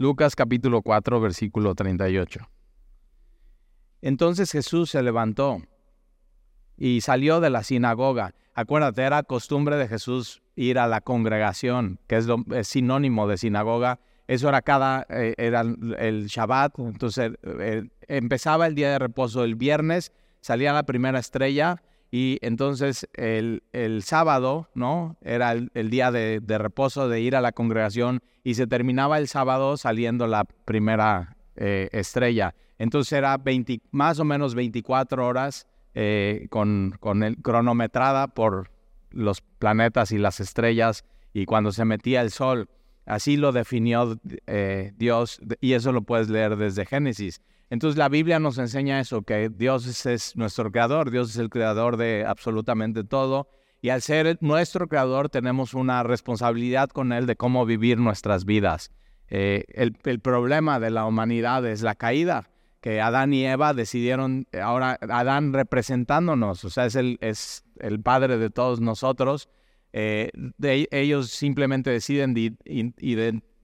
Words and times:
Lucas 0.00 0.34
capítulo 0.34 0.80
4, 0.80 1.20
versículo 1.20 1.74
38. 1.74 2.40
Entonces 4.00 4.50
Jesús 4.50 4.88
se 4.88 5.02
levantó 5.02 5.60
y 6.78 7.02
salió 7.02 7.38
de 7.40 7.50
la 7.50 7.62
sinagoga. 7.62 8.34
Acuérdate, 8.54 9.02
era 9.02 9.22
costumbre 9.24 9.76
de 9.76 9.88
Jesús 9.88 10.40
ir 10.56 10.78
a 10.78 10.86
la 10.86 11.02
congregación, 11.02 12.00
que 12.06 12.16
es, 12.16 12.24
lo, 12.24 12.42
sinónimo 12.62 13.28
de 13.28 13.36
sinagoga. 13.36 14.00
Eso 14.26 14.48
era 14.48 14.62
cada, 14.62 15.06
eh, 15.10 15.34
era 15.36 15.60
el 15.98 16.28
Shabbat. 16.28 16.78
Entonces 16.78 17.32
eh, 17.42 17.82
empezaba 18.08 18.68
el 18.68 18.74
día 18.74 18.92
de 18.92 19.00
reposo 19.00 19.44
el 19.44 19.54
viernes, 19.54 20.12
salía 20.40 20.72
la 20.72 20.84
primera 20.84 21.18
estrella 21.18 21.82
y 22.10 22.38
entonces 22.42 23.08
el, 23.14 23.62
sábado, 24.02 24.68
¿no? 24.74 25.16
Era 25.22 25.52
el, 25.52 25.90
día 25.90 26.10
de, 26.10 26.40
reposo 26.58 27.08
de 27.08 27.20
ir 27.20 27.36
a 27.36 27.40
la 27.40 27.52
congregación 27.52 28.20
y 28.42 28.54
se 28.54 28.66
terminaba 28.66 29.18
el 29.18 29.28
sábado 29.28 29.76
saliendo 29.76 30.26
la 30.26 30.44
primera 30.44 31.36
eh, 31.56 31.88
estrella. 31.92 32.54
Entonces 32.78 33.12
era 33.12 33.36
20, 33.36 33.80
más 33.92 34.18
o 34.18 34.24
menos 34.24 34.54
24 34.54 35.24
horas 35.24 35.66
eh, 35.94 36.46
con, 36.50 36.96
con 36.98 37.22
el, 37.22 37.36
cronometrada 37.36 38.28
por 38.28 38.70
los 39.10 39.40
planetas 39.40 40.12
y 40.12 40.18
las 40.18 40.40
estrellas 40.40 41.04
y 41.32 41.44
cuando 41.46 41.70
se 41.70 41.84
metía 41.84 42.22
el 42.22 42.30
sol. 42.30 42.68
Así 43.06 43.36
lo 43.36 43.52
definió 43.52 44.18
eh, 44.46 44.92
Dios 44.96 45.40
y 45.60 45.72
eso 45.72 45.92
lo 45.92 46.02
puedes 46.02 46.28
leer 46.28 46.56
desde 46.56 46.86
Génesis. 46.86 47.40
Entonces 47.70 47.96
la 47.96 48.08
Biblia 48.08 48.40
nos 48.40 48.58
enseña 48.58 49.00
eso, 49.00 49.22
que 49.22 49.48
Dios 49.48 50.04
es, 50.04 50.36
nuestro 50.36 50.72
creador, 50.72 51.10
Dios 51.10 51.30
es 51.30 51.36
el 51.36 51.48
creador 51.48 51.96
de 51.96 52.24
absolutamente 52.26 53.04
todo. 53.04 53.48
Y 53.80 53.88
al 53.88 54.02
ser 54.02 54.36
nuestro 54.40 54.88
creador 54.88 55.30
tenemos 55.30 55.72
una 55.72 56.02
responsabilidad 56.02 56.90
con 56.90 57.12
Él 57.12 57.26
de 57.26 57.36
cómo 57.36 57.64
vivir 57.64 57.98
nuestras 57.98 58.44
vidas. 58.44 58.90
Eh, 59.28 59.64
el, 59.68 60.20
problema 60.20 60.80
de 60.80 60.90
la 60.90 61.06
humanidad 61.06 61.64
es 61.64 61.82
la 61.82 61.94
caída, 61.94 62.50
que 62.80 63.00
Adán 63.00 63.32
y 63.32 63.46
Eva 63.46 63.72
decidieron, 63.72 64.48
ahora 64.60 64.98
Adán 65.00 65.52
representándonos, 65.52 66.64
o 66.64 66.70
sea, 66.70 66.86
es 66.86 66.96
el, 66.96 67.18
es 67.20 67.64
el 67.78 68.02
padre 68.02 68.38
de 68.38 68.50
todos 68.50 68.80
nosotros, 68.80 69.48
eh, 69.92 70.30
ellos 70.90 71.30
simplemente 71.30 71.90
deciden 71.90 72.34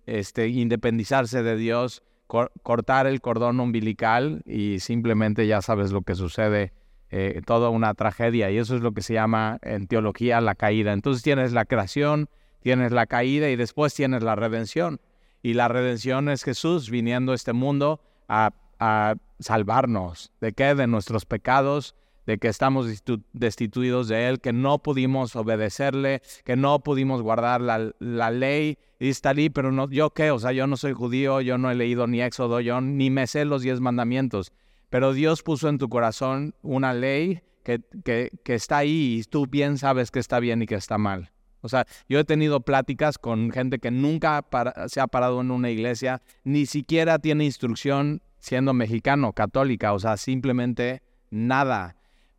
este, 0.06 0.48
independizarse 0.48 1.42
de 1.42 1.56
Dios 1.56 2.02
cortar 2.26 3.06
el 3.06 3.20
cordón 3.20 3.60
umbilical 3.60 4.42
y 4.44 4.80
simplemente 4.80 5.46
ya 5.46 5.62
sabes 5.62 5.92
lo 5.92 6.02
que 6.02 6.14
sucede, 6.14 6.72
eh, 7.10 7.40
toda 7.46 7.70
una 7.70 7.94
tragedia. 7.94 8.50
Y 8.50 8.58
eso 8.58 8.76
es 8.76 8.82
lo 8.82 8.92
que 8.92 9.02
se 9.02 9.14
llama 9.14 9.58
en 9.62 9.86
teología 9.86 10.40
la 10.40 10.54
caída. 10.54 10.92
Entonces 10.92 11.22
tienes 11.22 11.52
la 11.52 11.64
creación, 11.64 12.28
tienes 12.60 12.92
la 12.92 13.06
caída 13.06 13.48
y 13.48 13.56
después 13.56 13.94
tienes 13.94 14.22
la 14.22 14.34
redención. 14.34 15.00
Y 15.42 15.54
la 15.54 15.68
redención 15.68 16.28
es 16.28 16.42
Jesús 16.42 16.90
viniendo 16.90 17.32
a 17.32 17.36
este 17.36 17.52
mundo 17.52 18.00
a, 18.28 18.50
a 18.80 19.14
salvarnos. 19.38 20.32
¿De 20.40 20.52
qué? 20.52 20.74
De 20.74 20.86
nuestros 20.86 21.24
pecados 21.24 21.94
de 22.26 22.38
que 22.38 22.48
estamos 22.48 22.86
destituidos 23.32 24.08
de 24.08 24.28
Él, 24.28 24.40
que 24.40 24.52
no 24.52 24.80
pudimos 24.80 25.36
obedecerle, 25.36 26.22
que 26.44 26.56
no 26.56 26.80
pudimos 26.80 27.22
guardar 27.22 27.60
la, 27.60 27.92
la 28.00 28.30
ley. 28.30 28.78
Y 28.98 29.10
está 29.10 29.30
ahí, 29.30 29.48
pero 29.48 29.70
no, 29.72 29.88
yo 29.88 30.10
qué, 30.10 30.30
o 30.30 30.38
sea, 30.38 30.52
yo 30.52 30.66
no 30.66 30.76
soy 30.76 30.92
judío, 30.92 31.40
yo 31.40 31.56
no 31.56 31.70
he 31.70 31.74
leído 31.74 32.06
ni 32.06 32.20
Éxodo, 32.20 32.60
yo 32.60 32.80
ni 32.80 33.10
me 33.10 33.26
sé 33.26 33.44
los 33.44 33.62
diez 33.62 33.80
mandamientos. 33.80 34.52
Pero 34.90 35.12
Dios 35.12 35.42
puso 35.42 35.68
en 35.68 35.78
tu 35.78 35.88
corazón 35.88 36.54
una 36.62 36.92
ley 36.92 37.42
que, 37.62 37.80
que, 38.04 38.30
que 38.44 38.54
está 38.54 38.78
ahí 38.78 39.18
y 39.20 39.24
tú 39.24 39.46
bien 39.46 39.78
sabes 39.78 40.10
que 40.10 40.18
está 40.18 40.40
bien 40.40 40.62
y 40.62 40.66
que 40.66 40.76
está 40.76 40.98
mal. 40.98 41.30
O 41.60 41.68
sea, 41.68 41.86
yo 42.08 42.20
he 42.20 42.24
tenido 42.24 42.60
pláticas 42.60 43.18
con 43.18 43.50
gente 43.50 43.78
que 43.78 43.90
nunca 43.90 44.44
se 44.86 45.00
ha 45.00 45.06
parado 45.08 45.40
en 45.40 45.50
una 45.50 45.70
iglesia, 45.70 46.22
ni 46.44 46.66
siquiera 46.66 47.18
tiene 47.18 47.44
instrucción 47.44 48.22
siendo 48.38 48.72
mexicano, 48.72 49.32
católica, 49.32 49.92
o 49.92 49.98
sea, 49.98 50.16
simplemente 50.16 51.02
nada 51.30 51.96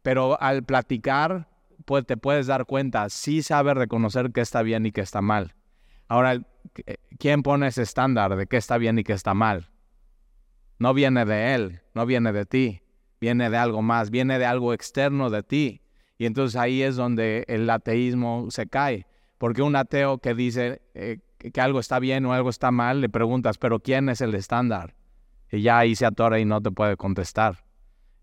pero 0.08 0.42
al 0.42 0.64
platicar 0.64 1.50
pues, 1.84 2.06
te 2.06 2.16
puedes 2.16 2.48
dar 2.48 2.66
cuenta, 2.66 3.10
sí 3.10 3.44
sabe 3.44 3.74
reconocer 3.74 4.32
qué 4.32 4.40
está 4.40 4.62
bien 4.62 4.86
y 4.86 4.94
qué 4.94 5.02
está 5.02 5.22
mal. 5.22 5.54
Ahora, 6.08 6.42
¿quién 7.20 7.44
pone 7.44 7.68
ese 7.68 7.82
estándar 7.82 8.38
de 8.38 8.48
qué 8.48 8.56
está 8.56 8.78
bien 8.78 8.98
y 8.98 9.04
qué 9.04 9.12
está 9.12 9.34
mal? 9.34 9.70
No 10.80 10.94
viene 10.94 11.26
de 11.26 11.56
él, 11.56 11.82
no 11.94 12.06
viene 12.06 12.32
de 12.32 12.46
ti, 12.46 12.84
viene 13.20 13.50
de 13.50 13.58
algo 13.58 13.82
más, 13.82 14.10
viene 14.10 14.40
de 14.40 14.46
algo 14.46 14.74
externo 14.74 15.30
de 15.30 15.44
ti. 15.44 15.82
Y 16.18 16.26
entonces 16.26 16.56
ahí 16.56 16.84
es 16.84 16.96
donde 16.96 17.44
el 17.50 17.70
ateísmo 17.70 18.48
se 18.50 18.66
cae, 18.66 19.08
porque 19.38 19.62
un 19.62 19.76
ateo 19.76 20.20
que 20.20 20.34
dice 20.34 20.82
eh, 20.94 21.20
que 21.38 21.60
algo 21.60 21.82
está 21.82 22.00
bien 22.00 22.26
o 22.26 22.32
algo 22.32 22.50
está 22.50 22.72
mal, 22.72 23.02
le 23.02 23.10
preguntas, 23.10 23.58
pero 23.58 23.82
¿quién 23.82 24.08
es 24.08 24.22
el 24.22 24.34
estándar? 24.36 24.96
Y 25.52 25.64
ya 25.64 25.80
ahí 25.80 25.98
se 25.98 26.06
atora 26.06 26.40
y 26.40 26.46
no 26.46 26.62
te 26.62 26.72
puede 26.72 26.96
contestar. 26.96 27.67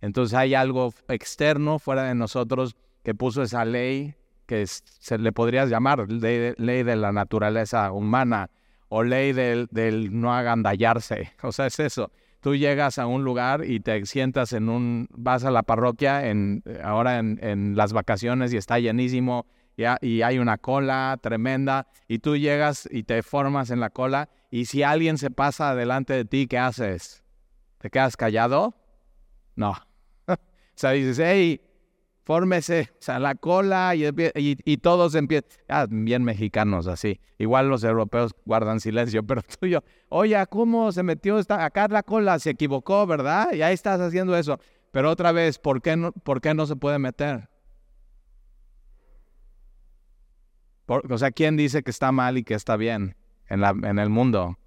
Entonces 0.04 0.36
hay 0.36 0.54
algo 0.54 0.92
externo 1.08 1.78
fuera 1.78 2.02
de 2.02 2.14
nosotros 2.14 2.76
que 3.02 3.14
puso 3.14 3.42
esa 3.42 3.64
ley 3.64 4.14
que 4.44 4.66
se 4.66 5.16
le 5.16 5.32
podrías 5.32 5.70
llamar 5.70 6.06
ley, 6.10 6.82
de 6.82 6.96
la 6.96 7.10
naturaleza 7.10 7.90
humana 7.90 8.50
o 8.90 9.02
ley 9.02 9.32
del, 9.32 9.68
no 10.12 10.34
agandallarse. 10.34 11.32
O 11.42 11.52
sea, 11.52 11.68
es 11.68 11.80
eso. 11.80 12.12
Tú 12.40 12.54
llegas 12.54 12.98
a 12.98 13.06
un 13.06 13.24
lugar 13.24 13.64
y 13.64 13.80
te 13.80 14.04
sientas 14.04 14.52
en 14.52 14.68
un, 14.68 15.08
vas 15.10 15.42
a 15.46 15.50
la 15.50 15.62
parroquia 15.62 16.28
en, 16.28 16.62
ahora 16.82 17.18
en, 17.18 17.74
las 17.74 17.94
vacaciones 17.94 18.52
y 18.52 18.58
está 18.58 18.78
llenísimo 18.78 19.46
y 20.02 20.20
hay 20.20 20.38
una 20.38 20.58
cola 20.58 21.18
tremenda 21.22 21.86
y 22.08 22.18
tú 22.18 22.36
llegas 22.36 22.86
y 22.92 23.04
te 23.04 23.22
formas 23.22 23.70
en 23.70 23.80
la 23.80 23.88
cola 23.88 24.28
y 24.50 24.66
si 24.66 24.82
alguien 24.82 25.16
se 25.16 25.30
pasa 25.30 25.74
delante 25.74 26.12
de 26.12 26.26
ti, 26.26 26.46
¿qué 26.46 26.58
haces? 26.58 27.24
¿Te 27.78 27.88
quedas 27.88 28.18
callado? 28.18 28.74
No. 29.56 29.74
O 30.74 30.76
sea, 30.76 30.90
dices, 30.90 31.20
hey, 31.22 31.60
fórmese, 32.24 32.90
o 32.92 33.02
sea, 33.02 33.18
la 33.18 33.34
cola 33.34 33.94
y, 33.94 34.76
todos 34.78 35.14
empiezan, 35.14 35.48
ah, 35.68 35.86
bien 35.88 36.24
mexicanos 36.24 36.86
así. 36.86 37.20
Igual 37.38 37.68
los 37.68 37.84
europeos 37.84 38.34
guardan 38.44 38.80
silencio, 38.80 39.22
pero 39.26 39.42
tú 39.42 39.66
yo, 39.66 39.80
oye, 40.08 40.42
¿cómo 40.48 40.90
se 40.90 41.02
metió 41.02 41.38
esta, 41.38 41.64
acá 41.64 41.86
la 41.88 42.02
cola? 42.02 42.38
Se 42.38 42.50
equivocó, 42.50 43.06
¿verdad? 43.06 43.52
Y 43.52 43.62
ahí 43.62 43.74
estás 43.74 44.00
haciendo 44.00 44.36
eso. 44.36 44.58
Pero 44.90 45.10
otra 45.10 45.32
vez, 45.32 45.58
¿por 45.58 45.82
qué 45.82 45.96
no, 45.96 46.12
por 46.12 46.40
qué 46.40 46.54
no 46.54 46.66
se 46.66 46.76
puede 46.76 46.98
meter? 46.98 47.48
o 50.86 51.18
sea, 51.18 51.30
¿quién 51.30 51.56
dice 51.56 51.82
que 51.82 51.90
está 51.90 52.12
mal 52.12 52.36
y 52.36 52.44
que 52.44 52.52
está 52.52 52.76
bien 52.76 53.16
en, 53.48 53.64
en 53.64 53.98
el 53.98 54.10
mundo? 54.10 54.58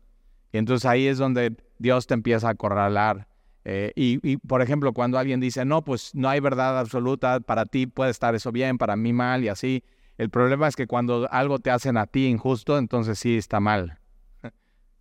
Y 0.52 0.58
entonces 0.58 0.86
ahí 0.86 1.08
es 1.08 1.18
donde 1.18 1.56
Dios 1.78 2.08
te 2.08 2.14
empieza 2.16 2.48
a 2.48 2.52
acorralar 2.52 3.28
eh, 3.70 3.92
y, 3.96 4.38
por 4.38 4.62
ejemplo, 4.62 4.94
cuando 4.94 5.20
alguien 5.20 5.42
dice, 5.42 5.66
no, 5.66 5.82
pues 5.82 6.16
no 6.16 6.30
hay 6.30 6.40
verdad 6.40 6.80
absoluta, 6.80 7.42
para 7.42 7.66
ti 7.66 7.86
puede 7.86 8.12
estar 8.12 8.34
eso 8.34 8.54
bien, 8.54 8.78
para 8.78 8.96
mí 8.96 9.12
mal 9.12 9.44
y 9.44 9.50
así. 9.50 9.84
El 10.18 10.30
problema 10.30 10.70
es 10.70 10.78
que 10.78 10.88
cuando 10.88 11.28
algo 11.34 11.60
te 11.60 11.70
hacen 11.70 11.98
a 11.98 12.06
ti 12.06 12.28
injusto, 12.28 12.78
entonces 12.78 13.20
sí 13.20 13.36
está 13.36 13.60
mal. 13.60 14.00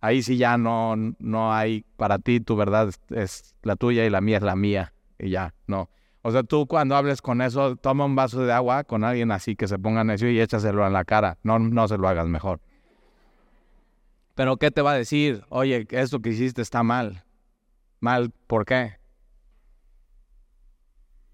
Ahí 0.01 0.21
sí 0.21 0.35
ya 0.35 0.57
no, 0.57 0.97
no 0.97 1.53
hay, 1.53 1.85
para 1.95 2.19
ti 2.19 2.41
tu 2.41 2.57
verdad 2.57 2.89
es, 3.11 3.55
la 3.63 3.77
tuya 3.77 4.05
y 4.05 4.09
la 4.09 4.19
mía 4.19 4.35
es 4.35 4.43
la 4.43 4.57
mía. 4.57 4.93
Y 5.17 5.29
ya, 5.29 5.53
no. 5.65 5.89
O 6.21 6.31
sea, 6.31 6.43
tú 6.43 6.67
cuando 6.67 6.97
hables 6.97 7.21
con 7.21 7.41
eso, 7.41 7.77
toma 7.77 8.03
un 8.03 8.17
vaso 8.17 8.41
de 8.41 8.51
agua 8.51 8.83
con 8.83 9.05
alguien 9.05 9.31
así 9.31 9.55
que 9.55 9.69
se 9.69 9.79
ponga 9.79 10.03
necio 10.03 10.29
y 10.29 10.41
échaselo 10.41 10.85
en 10.85 10.91
la 10.91 11.05
cara. 11.05 11.37
No, 11.41 11.57
no 11.57 11.87
se 11.87 11.97
lo 11.97 12.09
hagas 12.09 12.27
mejor. 12.27 12.59
Pero 14.35 14.57
¿qué 14.57 14.71
te 14.71 14.81
va 14.81 14.91
a 14.91 14.95
decir? 14.95 15.45
Oye, 15.47 15.87
esto 15.89 16.19
que 16.19 16.31
hiciste 16.31 16.61
está 16.61 16.83
mal. 16.83 17.23
Mal, 17.99 18.31
¿por 18.47 18.65
qué? 18.65 18.97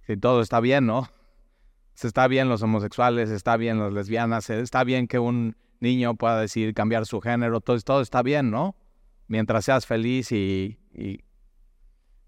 Si 0.07 0.17
todo 0.17 0.41
está 0.41 0.59
bien, 0.59 0.85
¿no? 0.85 1.07
Se 1.93 2.07
está 2.07 2.27
bien 2.27 2.49
los 2.49 2.61
homosexuales, 2.61 3.29
está 3.29 3.57
bien 3.57 3.79
las 3.79 3.93
lesbianas, 3.93 4.49
está 4.49 4.83
bien 4.83 5.07
que 5.07 5.19
un 5.19 5.55
niño 5.79 6.15
pueda 6.15 6.39
decidir 6.39 6.73
cambiar 6.73 7.05
su 7.05 7.21
género, 7.21 7.61
todo, 7.61 7.79
todo 7.81 8.01
está 8.01 8.21
bien, 8.21 8.49
¿no? 8.49 8.75
Mientras 9.27 9.65
seas 9.65 9.85
feliz 9.85 10.31
y, 10.31 10.79
y, 10.93 11.23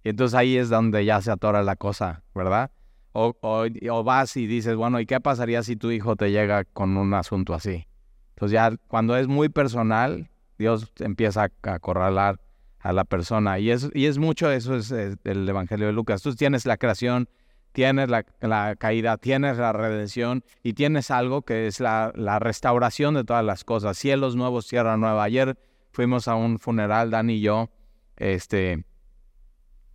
entonces 0.03 0.35
ahí 0.35 0.57
es 0.57 0.69
donde 0.69 1.03
ya 1.03 1.21
se 1.21 1.31
atora 1.31 1.63
la 1.63 1.75
cosa, 1.75 2.23
¿verdad? 2.33 2.71
O, 3.13 3.33
o, 3.41 4.03
vas 4.03 4.35
y 4.37 4.45
dices, 4.45 4.75
bueno, 4.75 4.99
¿y 4.99 5.05
qué 5.05 5.19
pasaría 5.21 5.63
si 5.63 5.77
tu 5.77 5.89
hijo 5.89 6.15
te 6.15 6.31
llega 6.31 6.65
con 6.65 6.97
un 6.97 7.13
asunto 7.13 7.53
así? 7.53 7.87
Entonces 8.35 8.53
ya 8.53 8.75
cuando 8.87 9.15
es 9.15 9.27
muy 9.27 9.49
personal, 9.49 10.29
Dios 10.57 10.91
empieza 10.99 11.43
a 11.43 11.73
acorralar 11.73 12.39
a 12.85 12.93
la 12.93 13.03
persona. 13.03 13.57
Y 13.57 13.71
es, 13.71 13.89
y 13.95 14.05
es 14.05 14.19
mucho 14.19 14.51
eso 14.51 14.75
es, 14.75 14.91
el 14.91 15.49
Evangelio 15.49 15.87
de 15.87 15.93
Lucas. 15.93 16.21
Tú 16.21 16.35
tienes 16.35 16.67
la 16.67 16.77
creación, 16.77 17.27
tienes 17.71 18.09
la, 18.09 18.75
caída, 18.75 19.17
tienes 19.17 19.57
la 19.57 19.73
redención 19.73 20.43
y 20.61 20.73
tienes 20.73 21.09
algo 21.09 21.41
que 21.41 21.65
es 21.65 21.79
la, 21.79 22.11
restauración 22.39 23.15
de 23.15 23.23
todas 23.23 23.43
las 23.43 23.63
cosas. 23.63 23.97
Cielos 23.97 24.35
nuevos, 24.35 24.67
tierra 24.67 24.97
nueva. 24.97 25.23
Ayer 25.23 25.57
fuimos 25.93 26.27
a 26.27 26.35
un 26.35 26.59
funeral, 26.59 27.09
Dan 27.09 27.31
y 27.31 27.41
yo, 27.41 27.71
este, 28.17 28.85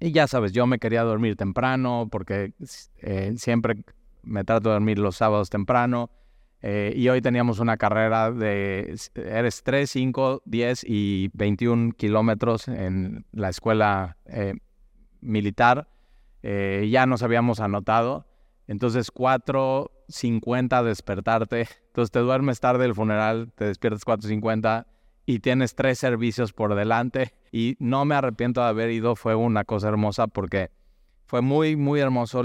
y 0.01 0.11
ya 0.11 0.27
sabes, 0.27 0.51
yo 0.51 0.67
me 0.67 0.81
quería 0.81 1.05
dormir 1.05 1.37
temprano 1.37 2.09
porque 2.11 2.55
eh, 3.03 3.35
siempre 3.37 3.85
me 4.25 4.43
trato 4.43 4.71
de 4.71 4.73
dormir 4.73 4.99
los 4.99 5.15
sábados 5.15 5.49
temprano. 5.49 6.11
Eh, 6.63 6.93
y 6.95 7.09
hoy 7.09 7.23
teníamos 7.23 7.59
una 7.59 7.77
carrera 7.77 8.31
de, 8.31 8.95
eres 9.15 9.63
3, 9.63 9.91
5, 9.91 10.43
10 10.45 10.85
y 10.87 11.31
21 11.33 11.93
kilómetros 11.93 12.69
en 12.69 13.25
la 13.33 13.49
escuela 13.49 14.17
eh, 14.27 14.55
militar. 15.21 15.89
Eh, 16.43 16.89
ya 16.91 17.07
nos 17.07 17.23
habíamos 17.23 17.61
anotado. 17.61 18.27
Entonces 18.67 19.13
4.50 19.13 20.85
despertarte. 20.85 21.67
Entonces 21.87 22.11
te 22.11 22.19
duermes 22.21 22.61
tarde 22.61 22.85
el 22.85 22.95
funeral, 22.95 23.53
te 23.57 23.65
despiertas 23.65 24.05
4.50 24.05 24.87
y 25.27 25.41
tienes 25.41 25.75
tres 25.75 25.99
servicios 25.99 26.53
por 26.53 26.75
delante. 26.75 27.35
Y 27.53 27.77
no 27.81 28.05
me 28.05 28.15
arrepiento 28.15 28.61
de 28.61 28.69
haber 28.69 28.91
ido, 28.91 29.17
fue 29.17 29.35
una 29.35 29.65
cosa 29.65 29.89
hermosa 29.89 30.29
porque 30.29 30.71
fue 31.27 31.41
muy, 31.41 31.75
muy 31.75 32.01
hermoso 32.01 32.43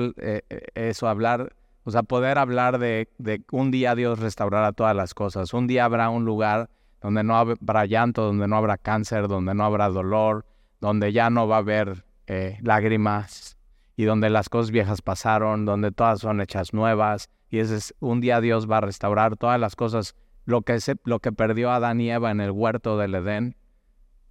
eso, 0.73 1.07
hablar 1.07 1.53
o 1.85 1.91
sea, 1.91 2.01
poder 2.01 2.39
hablar 2.39 2.79
de, 2.79 3.07
un 3.51 3.69
día 3.69 3.93
Dios 3.93 4.17
restaurará 4.17 4.73
todas 4.73 4.95
las 4.95 5.13
cosas. 5.13 5.53
Un 5.53 5.67
día 5.67 5.85
habrá 5.85 6.09
un 6.09 6.25
lugar 6.25 6.71
donde 6.99 7.23
no 7.23 7.37
habrá 7.37 7.85
llanto, 7.85 8.23
donde 8.23 8.47
no 8.47 8.57
habrá 8.57 8.79
cáncer, 8.79 9.27
donde 9.27 9.53
no 9.53 9.63
habrá 9.63 9.89
dolor, 9.89 10.47
donde 10.81 11.13
ya 11.13 11.29
no 11.29 11.47
va 11.47 11.57
a 11.57 11.59
haber 11.59 12.03
eh, 12.25 12.57
lágrimas 12.63 13.59
y 13.95 14.05
donde 14.05 14.31
las 14.31 14.49
cosas 14.49 14.71
viejas 14.71 15.03
pasaron, 15.03 15.65
donde 15.65 15.91
todas 15.91 16.21
son 16.21 16.41
hechas 16.41 16.73
nuevas. 16.73 17.29
Y 17.51 17.59
ese 17.59 17.75
es 17.75 17.93
un 17.99 18.19
día 18.19 18.41
Dios 18.41 18.69
va 18.69 18.77
a 18.77 18.81
restaurar 18.81 19.37
todas 19.37 19.59
las 19.59 19.75
cosas. 19.75 20.15
Lo 20.45 20.63
que, 20.63 20.79
se, 20.79 20.95
lo 21.03 21.19
que 21.19 21.31
perdió 21.31 21.69
Adán 21.69 22.01
y 22.01 22.09
Eva 22.09 22.31
en 22.31 22.41
el 22.41 22.49
huerto 22.49 22.97
del 22.97 23.13
Edén, 23.13 23.57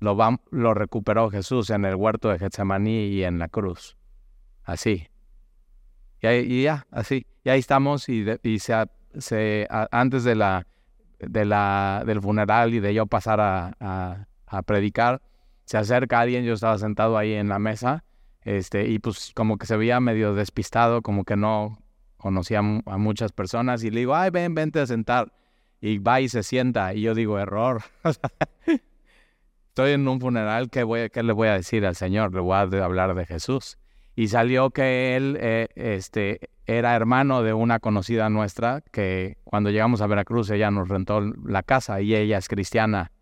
lo, 0.01 0.17
va, 0.17 0.41
lo 0.51 0.75
recuperó 0.75 1.31
Jesús 1.31 1.71
en 1.71 1.85
el 1.85 1.95
huerto 1.95 2.31
de 2.31 2.41
Getsemaní 2.41 3.07
y 3.07 3.23
en 3.23 3.39
la 3.39 3.49
cruz. 3.49 3.97
Así. 4.65 5.07
Y, 6.33 6.63
ya, 6.63 6.87
así. 6.91 7.27
Y 7.45 7.51
ahí 7.51 7.61
estamos 7.61 8.09
y, 8.09 8.25
y 8.43 8.59
se, 8.59 9.67
antes 9.91 10.25
de 10.25 10.35
la, 10.35 10.67
de 11.19 11.45
del 12.07 12.21
funeral 12.21 12.75
y 12.75 12.81
de 12.81 12.95
yo 12.95 13.07
pasar 13.07 13.41
a, 13.41 14.27
a, 14.47 14.63
predicar, 14.63 15.21
se 15.65 15.77
acerca 15.77 16.21
alguien, 16.21 16.45
yo 16.45 16.55
estaba 16.55 16.79
sentado 16.79 17.19
ahí 17.19 17.35
en 17.35 17.49
la 17.49 17.59
mesa, 17.59 18.05
este, 18.43 18.89
y 18.89 18.99
pues 18.99 19.33
como 19.35 19.59
que 19.59 19.67
se 19.67 19.77
veía 19.77 20.01
medio 20.01 20.35
despistado, 20.35 21.03
como 21.03 21.25
que 21.25 21.37
no 21.37 21.79
conocía 22.17 22.61
a 22.61 22.99
muchas 22.99 23.33
personas, 23.33 23.83
y 23.85 23.91
le 23.91 24.01
digo, 24.01 24.15
ay, 24.15 24.31
ven, 24.31 24.55
vente 24.55 24.81
a 24.81 24.87
sentar. 24.87 25.33
Y 25.81 25.99
va 25.99 26.23
y 26.23 26.31
se 26.31 26.43
sienta, 26.43 26.95
y 26.95 27.03
yo 27.03 27.15
digo, 27.15 27.39
error. 27.39 27.83
Estoy 29.69 29.93
en 29.93 30.09
un 30.09 30.21
funeral, 30.21 30.71
¿qué, 30.71 30.83
voy, 30.83 31.11
¿qué 31.11 31.23
le 31.23 31.35
voy 31.35 31.49
a 31.49 31.55
decir 31.55 31.85
al 31.85 31.97
Señor? 31.97 32.33
Le 32.33 32.41
voy 32.41 32.55
a 32.55 32.61
hablar 32.61 33.15
de 33.15 33.27
Jesús 33.27 33.77
y 34.17 34.29
salió 34.29 34.71
que 34.71 35.17
él 35.17 35.37
eh, 35.41 35.69
este, 35.75 36.41
era 36.67 36.95
hermano 36.95 37.43
de 37.43 37.53
una 37.53 37.81
conocida 37.81 38.31
nuestra 38.31 38.83
que 38.93 39.39
cuando 39.45 39.71
llegamos 39.71 40.01
a 40.01 40.07
Veracruz 40.07 40.51
ella 40.51 40.71
nos 40.71 40.89
rentó 40.89 41.21
la 41.21 41.63
casa 41.63 42.01
y 42.01 42.15
ella 42.15 42.39
es 42.39 42.49
cristiana 42.49 43.13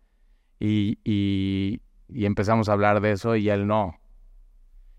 y, 0.59 0.99
y, 1.03 1.81
empezamos 2.25 2.69
a 2.69 2.73
hablar 2.73 3.01
de 3.01 3.11
eso 3.11 3.35
y 3.35 3.49
él 3.49 3.67
no. 3.67 3.99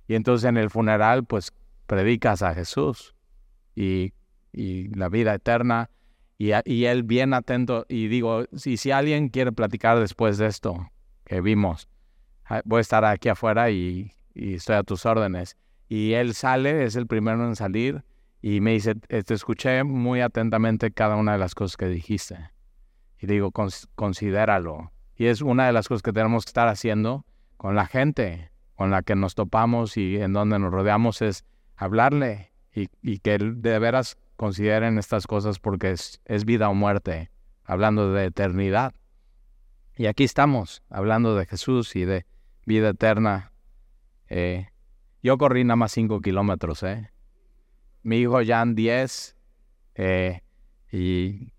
Y 0.08 0.14
entonces 0.14 0.48
en 0.48 0.56
el 0.56 0.68
funeral 0.68 1.24
pues 1.24 1.52
predicas 1.86 2.42
a 2.42 2.54
Jesús 2.54 3.14
y, 3.74 4.12
y 4.52 4.88
la 4.88 5.08
vida 5.08 5.34
eterna 5.34 5.90
y, 6.36 6.50
y, 6.64 6.84
él 6.86 7.04
bien 7.04 7.32
atento 7.32 7.86
y 7.88 8.08
digo, 8.08 8.44
si, 8.54 8.76
si 8.76 8.90
alguien 8.90 9.28
quiere 9.28 9.52
platicar 9.52 10.00
después 10.00 10.36
de 10.38 10.46
esto 10.46 10.90
que 11.24 11.40
vimos, 11.40 11.88
ah, 12.46 12.60
voy 12.64 12.78
a 12.78 12.80
estar 12.80 13.04
aquí 13.04 13.28
afuera 13.28 13.70
y, 13.70 14.12
y 14.34 14.54
estoy 14.54 14.74
a 14.76 14.82
tus 14.82 15.06
órdenes. 15.06 15.56
Y 15.88 16.12
él 16.12 16.34
sale, 16.34 16.84
es 16.84 16.96
el 16.96 17.06
primero 17.06 17.46
en 17.46 17.56
salir, 17.56 18.04
y 18.40 18.60
me 18.60 18.72
dice, 18.72 18.94
te 18.94 19.34
escuché 19.34 19.84
muy 19.84 20.20
atentamente 20.20 20.90
cada 20.90 21.16
una 21.16 21.32
de 21.32 21.38
las 21.38 21.54
cosas 21.54 21.76
que 21.76 21.86
dijiste. 21.86 22.50
Y 23.18 23.26
digo, 23.26 23.52
considéralo. 23.94 24.92
Y 25.16 25.26
es 25.26 25.40
una 25.40 25.66
de 25.66 25.72
las 25.72 25.88
cosas 25.88 26.02
que 26.02 26.12
tenemos 26.12 26.44
que 26.44 26.50
estar 26.50 26.68
haciendo 26.68 27.24
con 27.56 27.74
la 27.74 27.86
gente 27.86 28.50
con 28.74 28.90
la 28.90 29.02
que 29.02 29.14
nos 29.14 29.34
topamos 29.34 29.96
y 29.96 30.16
en 30.16 30.32
donde 30.32 30.58
nos 30.58 30.72
rodeamos, 30.72 31.22
es 31.22 31.44
hablarle 31.76 32.52
y, 32.72 33.18
que 33.18 33.38
de 33.38 33.78
veras 33.78 34.18
consideren 34.36 34.98
estas 34.98 35.26
cosas 35.26 35.58
porque 35.60 35.92
es, 35.92 36.20
es 36.24 36.44
vida 36.44 36.68
o 36.68 36.74
muerte, 36.74 37.30
hablando 37.64 38.12
de 38.12 38.26
eternidad. 38.26 38.94
Y 39.96 40.06
aquí 40.06 40.24
estamos, 40.24 40.82
hablando 40.90 41.36
de 41.36 41.46
Jesús 41.46 41.94
y 41.94 42.04
de 42.04 42.26
vida 42.66 42.90
eterna. 42.90 43.52
Eh, 44.28 44.68
yo 45.24 45.38
corrí 45.38 45.64
nada 45.64 45.76
más 45.76 45.92
5 45.92 46.20
kilómetros, 46.20 46.82
¿eh? 46.82 47.10
Mi 48.02 48.18
hijo 48.18 48.40
Jan 48.44 48.74
10 48.74 49.36
eh, 49.94 50.42
y 50.92 51.50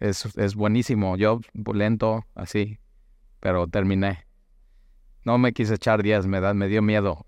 es, 0.00 0.36
es 0.36 0.56
buenísimo. 0.56 1.16
Yo 1.16 1.40
lento, 1.72 2.26
así, 2.34 2.80
pero 3.38 3.68
terminé. 3.68 4.26
No 5.24 5.38
me 5.38 5.52
quise 5.52 5.74
echar 5.74 6.02
10, 6.02 6.26
me, 6.26 6.40
da, 6.40 6.52
me 6.52 6.66
dio 6.66 6.82
miedo. 6.82 7.24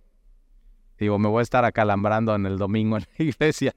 Digo, 0.98 1.16
me 1.20 1.28
voy 1.28 1.38
a 1.38 1.42
estar 1.42 1.64
acalambrando 1.64 2.34
en 2.34 2.46
el 2.46 2.58
domingo 2.58 2.96
en 2.96 3.04
la 3.16 3.24
iglesia 3.24 3.72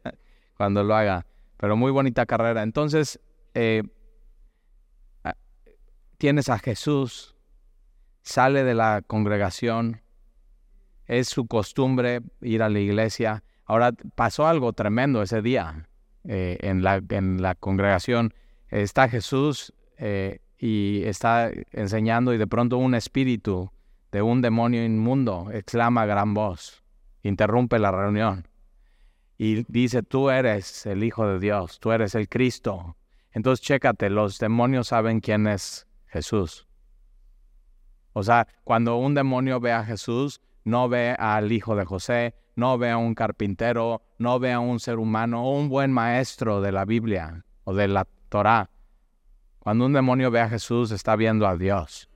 cuando 0.57 0.83
lo 0.83 0.95
haga. 0.95 1.27
Pero 1.57 1.77
muy 1.77 1.91
bonita 1.91 2.25
carrera. 2.25 2.63
Entonces, 2.63 3.19
eh, 3.53 3.83
tienes 6.17 6.49
a 6.49 6.57
Jesús, 6.57 7.35
sale 8.23 8.63
de 8.63 8.73
la 8.73 9.03
congregación, 9.05 10.00
es 11.05 11.27
su 11.27 11.47
costumbre 11.47 12.21
ir 12.41 12.63
a 12.63 12.69
la 12.69 12.79
iglesia. 12.79 13.43
Ahora 13.65 13.93
pasó 14.15 14.47
algo 14.47 14.73
tremendo 14.73 15.21
ese 15.21 15.41
día 15.41 15.87
eh, 16.23 16.57
en, 16.61 16.83
la, 16.83 17.01
en 17.09 17.41
la 17.41 17.55
congregación. 17.55 18.33
Está 18.69 19.09
Jesús 19.09 19.73
eh, 19.97 20.39
y 20.57 21.03
está 21.03 21.51
enseñando 21.71 22.33
y 22.33 22.37
de 22.37 22.47
pronto 22.47 22.77
un 22.77 22.95
espíritu 22.95 23.71
de 24.11 24.21
un 24.21 24.41
demonio 24.41 24.83
inmundo 24.83 25.49
exclama 25.51 26.05
gran 26.05 26.33
voz, 26.33 26.83
interrumpe 27.23 27.79
la 27.79 27.91
reunión 27.91 28.47
y 29.43 29.65
dice, 29.67 30.03
tú 30.03 30.29
eres 30.29 30.85
el 30.85 31.03
Hijo 31.03 31.27
de 31.27 31.39
Dios, 31.39 31.79
tú 31.79 31.91
eres 31.91 32.13
el 32.13 32.29
Cristo. 32.29 32.95
Entonces 33.31 33.65
chécate, 33.65 34.11
los 34.11 34.37
demonios 34.37 34.89
saben 34.89 35.19
quién 35.19 35.47
es 35.47 35.87
Jesús. 36.05 36.67
O 38.13 38.21
sea, 38.21 38.47
cuando 38.63 38.97
un 38.97 39.15
demonio 39.15 39.59
ve 39.59 39.71
a 39.71 39.83
Jesús, 39.83 40.41
no 40.63 40.89
ve 40.89 41.15
al 41.17 41.51
hijo 41.51 41.75
de 41.75 41.85
José, 41.85 42.35
no 42.55 42.77
ve 42.77 42.91
a 42.91 42.97
un 42.97 43.15
carpintero, 43.15 44.01
no 44.17 44.39
ve 44.39 44.51
a 44.51 44.59
un 44.59 44.79
ser 44.79 44.99
humano 44.99 45.45
o 45.45 45.57
un 45.57 45.69
buen 45.69 45.91
maestro 45.91 46.61
de 46.61 46.71
la 46.71 46.85
Biblia 46.85 47.45
o 47.63 47.73
de 47.73 47.87
la 47.87 48.07
Torá. 48.29 48.69
Cuando 49.59 49.85
un 49.85 49.93
demonio 49.93 50.31
ve 50.31 50.39
a 50.39 50.49
Jesús, 50.49 50.91
está 50.91 51.15
viendo 51.15 51.47
a 51.47 51.55
Dios, 51.55 52.09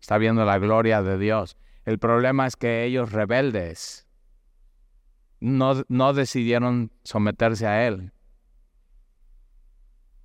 está 0.00 0.18
viendo 0.18 0.44
la 0.44 0.58
gloria 0.58 1.02
de 1.02 1.18
Dios. 1.18 1.56
El 1.84 1.98
problema 1.98 2.46
es 2.46 2.56
que 2.56 2.84
ellos 2.84 3.12
rebeldes 3.12 4.06
no, 5.40 5.82
no 5.88 6.12
decidieron 6.14 6.90
someterse 7.02 7.66
a 7.66 7.86
Él. 7.86 8.12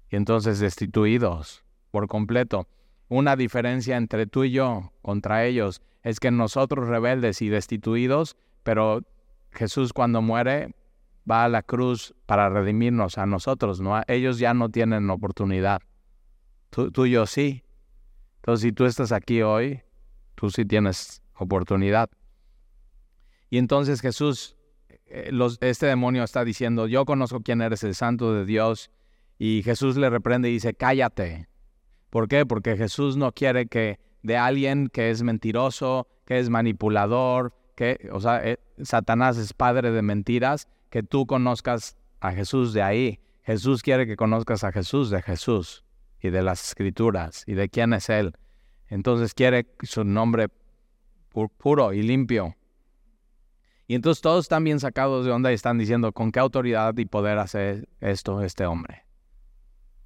Y 0.09 0.15
entonces 0.15 0.59
destituidos 0.59 1.63
por 1.91 2.07
completo. 2.07 2.67
Una 3.09 3.35
diferencia 3.35 3.97
entre 3.97 4.27
tú 4.27 4.43
y 4.43 4.51
yo 4.51 4.93
contra 5.01 5.45
ellos 5.45 5.81
es 6.03 6.19
que 6.19 6.31
nosotros 6.31 6.87
rebeldes 6.87 7.41
y 7.41 7.49
destituidos, 7.49 8.37
pero 8.63 9.01
Jesús 9.51 9.93
cuando 9.93 10.21
muere 10.21 10.75
va 11.29 11.45
a 11.45 11.49
la 11.49 11.63
cruz 11.63 12.13
para 12.25 12.49
redimirnos 12.49 13.17
a 13.17 13.25
nosotros, 13.25 13.81
¿no? 13.81 14.01
Ellos 14.07 14.39
ya 14.39 14.53
no 14.53 14.69
tienen 14.69 15.09
oportunidad. 15.09 15.81
Tú, 16.69 17.05
y 17.05 17.11
yo 17.11 17.25
sí. 17.25 17.63
Entonces, 18.37 18.61
si 18.61 18.71
tú 18.71 18.85
estás 18.85 19.11
aquí 19.11 19.41
hoy, 19.41 19.81
tú 20.35 20.49
sí 20.49 20.65
tienes 20.65 21.21
oportunidad. 21.35 22.09
Y 23.49 23.57
entonces 23.57 24.01
Jesús, 24.01 24.55
eh, 25.07 25.31
este 25.61 25.87
demonio 25.87 26.23
está 26.23 26.45
diciendo, 26.45 26.87
yo 26.87 27.05
conozco 27.05 27.41
quién 27.41 27.61
eres 27.61 27.83
el 27.83 27.95
santo 27.95 28.33
de 28.33 28.45
Dios. 28.45 28.91
Y 29.39 29.63
Jesús 29.63 29.97
le 29.97 30.09
reprende 30.09 30.49
y 30.49 30.53
dice, 30.53 30.73
cállate. 30.73 31.47
¿Por 32.09 32.27
qué? 32.27 32.45
Porque 32.45 32.75
Jesús 32.77 33.17
no 33.17 33.31
quiere 33.31 33.67
que 33.67 33.99
de 34.23 34.37
alguien 34.37 34.87
que 34.87 35.11
es 35.11 35.23
mentiroso, 35.23 36.07
que 36.25 36.39
es 36.39 36.49
manipulador, 36.49 37.53
que, 37.75 38.09
o 38.11 38.19
sea, 38.19 38.45
eh, 38.45 38.59
Satanás 38.81 39.37
es 39.37 39.53
padre 39.53 39.91
de 39.91 40.01
mentiras, 40.01 40.67
que 40.89 41.03
tú 41.03 41.25
conozcas 41.25 41.97
a 42.19 42.31
Jesús 42.31 42.73
de 42.73 42.81
ahí. 42.81 43.19
Jesús 43.43 43.81
quiere 43.81 44.05
que 44.05 44.15
conozcas 44.15 44.63
a 44.63 44.71
Jesús 44.71 45.09
de 45.09 45.21
Jesús 45.21 45.83
y 46.21 46.29
de 46.29 46.41
las 46.41 46.67
escrituras 46.67 47.43
y 47.47 47.53
de 47.53 47.69
quién 47.69 47.93
es 47.93 48.09
Él. 48.09 48.33
Entonces 48.87 49.33
quiere 49.33 49.67
su 49.83 50.03
nombre 50.03 50.47
puro 51.57 51.93
y 51.93 52.01
limpio. 52.01 52.55
Y 53.87 53.95
entonces 53.95 54.21
todos 54.21 54.45
están 54.45 54.63
bien 54.63 54.79
sacados 54.79 55.25
de 55.25 55.31
onda 55.31 55.51
y 55.51 55.55
están 55.55 55.77
diciendo, 55.77 56.11
¿con 56.11 56.31
qué 56.31 56.39
autoridad 56.39 56.95
y 56.97 57.05
poder 57.05 57.39
hace 57.39 57.87
esto 58.01 58.43
este 58.43 58.65
hombre? 58.65 59.08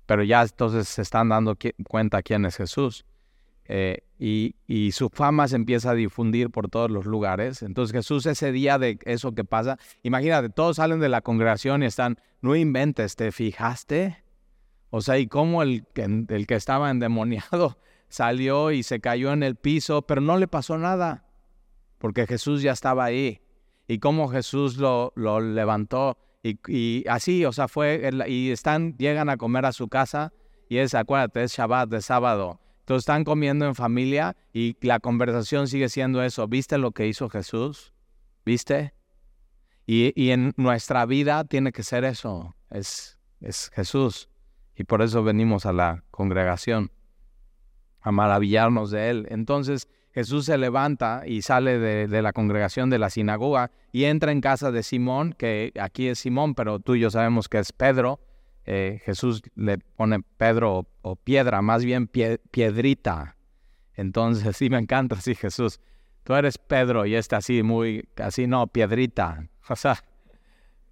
Pero 0.05 0.23
ya 0.23 0.41
entonces 0.41 0.87
se 0.87 1.01
están 1.01 1.29
dando 1.29 1.57
cuenta 1.87 2.21
quién 2.21 2.45
es 2.45 2.57
Jesús. 2.57 3.05
Eh, 3.65 4.03
y, 4.19 4.91
su 4.91 5.09
fama 5.09 5.47
se 5.47 5.55
empieza 5.55 5.91
a 5.91 5.93
difundir 5.95 6.49
por 6.49 6.69
todos 6.69 6.89
los 6.91 7.05
lugares. 7.05 7.61
Entonces 7.61 7.93
Jesús 7.93 8.25
ese 8.25 8.51
día 8.51 8.77
de 8.77 8.99
eso 9.05 9.33
que 9.33 9.43
pasa, 9.43 9.77
imagínate, 10.01 10.49
todos 10.49 10.77
salen 10.77 10.99
de 10.99 11.09
la 11.09 11.21
congregación 11.21 11.83
y 11.83 11.87
están, 11.87 12.17
no 12.41 12.55
inventes, 12.55 13.15
¿te 13.15 13.31
fijaste? 13.31 14.23
O 14.89 15.01
sea, 15.01 15.17
y 15.17 15.27
cómo 15.27 15.63
el, 15.63 15.85
el 15.95 16.47
que 16.47 16.55
estaba 16.55 16.89
endemoniado 16.91 17.79
salió 18.09 18.71
y 18.71 18.83
se 18.83 18.99
cayó 18.99 19.33
en 19.33 19.43
el 19.43 19.55
piso, 19.55 20.03
pero 20.03 20.21
no 20.21 20.37
le 20.37 20.47
pasó 20.47 20.77
nada, 20.77 21.25
porque 21.97 22.27
Jesús 22.27 22.61
ya 22.61 22.71
estaba 22.71 23.05
ahí. 23.05 23.41
Y 23.87 23.99
cómo 23.99 24.29
Jesús 24.29 24.77
lo, 24.77 25.11
lo 25.15 25.41
levantó. 25.41 26.17
Y, 26.43 27.07
así, 27.07 27.45
o 27.45 27.53
sea, 27.53 27.69
fue, 27.69 28.09
y 28.27 28.51
están, 28.51 28.97
llegan 28.97 29.29
a 29.29 29.37
comer 29.37 29.65
a 29.65 29.71
su 29.71 29.87
casa, 29.87 30.33
y 30.67 30.77
es, 30.77 30.93
acuérdate, 30.93 31.43
es 31.43 31.53
Shabbat, 31.53 31.89
de 31.89 32.01
sábado. 32.01 32.59
Entonces 32.79 33.03
están 33.03 33.23
comiendo 33.23 33.65
en 33.65 33.75
familia 33.75 34.35
y 34.51 34.75
la 34.85 34.99
conversación 34.99 35.69
sigue 35.69 35.87
siendo 35.87 36.21
eso. 36.21 36.49
¿Viste 36.49 36.77
lo 36.77 36.91
que 36.91 37.07
hizo 37.07 37.29
Jesús? 37.29 37.93
¿Viste? 38.45 38.93
Y, 39.85 40.11
y 40.21 40.31
en 40.31 40.53
nuestra 40.57 41.05
vida 41.05 41.45
tiene 41.45 41.71
que 41.71 41.83
ser 41.83 42.03
eso, 42.03 42.55
es, 42.69 43.17
es 43.39 43.69
Jesús. 43.73 44.29
Y 44.75 44.83
por 44.83 45.01
eso 45.01 45.23
venimos 45.23 45.65
a 45.65 45.71
la 45.71 46.03
congregación, 46.11 46.91
a 48.01 48.11
maravillarnos 48.11 48.91
de 48.91 49.09
Él. 49.09 49.27
Entonces 49.29 49.87
Jesús 50.13 50.45
se 50.45 50.57
levanta 50.57 51.23
y 51.25 51.41
sale 51.41 51.79
de, 51.79 52.21
la 52.21 52.33
congregación 52.33 52.89
de 52.91 52.99
la 52.99 53.09
sinagoga 53.09 53.71
y 53.91 54.05
entra 54.05 54.31
en 54.31 54.41
casa 54.41 54.71
de 54.71 54.83
Simón, 54.83 55.33
que 55.33 55.71
aquí 55.79 56.07
es 56.07 56.19
Simón, 56.19 56.53
pero 56.53 56.79
tú 56.79 56.95
y 56.95 56.99
yo 56.99 57.09
sabemos 57.09 57.49
que 57.49 57.57
es 57.57 57.71
Pedro. 57.71 58.19
Eh, 58.65 59.01
Jesús 59.03 59.41
le 59.55 59.79
pone 59.79 60.19
Pedro 60.37 60.87
o, 61.01 61.15
piedra, 61.15 61.63
más 61.63 61.83
bien 61.83 62.07
piedrita. 62.07 63.35
Entonces 63.95 64.55
sí 64.57 64.69
me 64.69 64.77
encanta, 64.77 65.19
sí 65.19 65.33
Jesús. 65.33 65.79
Tú 66.23 66.35
eres 66.35 66.57
Pedro 66.59 67.05
y 67.05 67.15
está 67.15 67.37
así 67.37 67.63
muy, 67.63 68.07
así 68.17 68.47
no, 68.47 68.67
piedrita. 68.67 69.47
O 69.69 69.77
sea, 69.77 70.03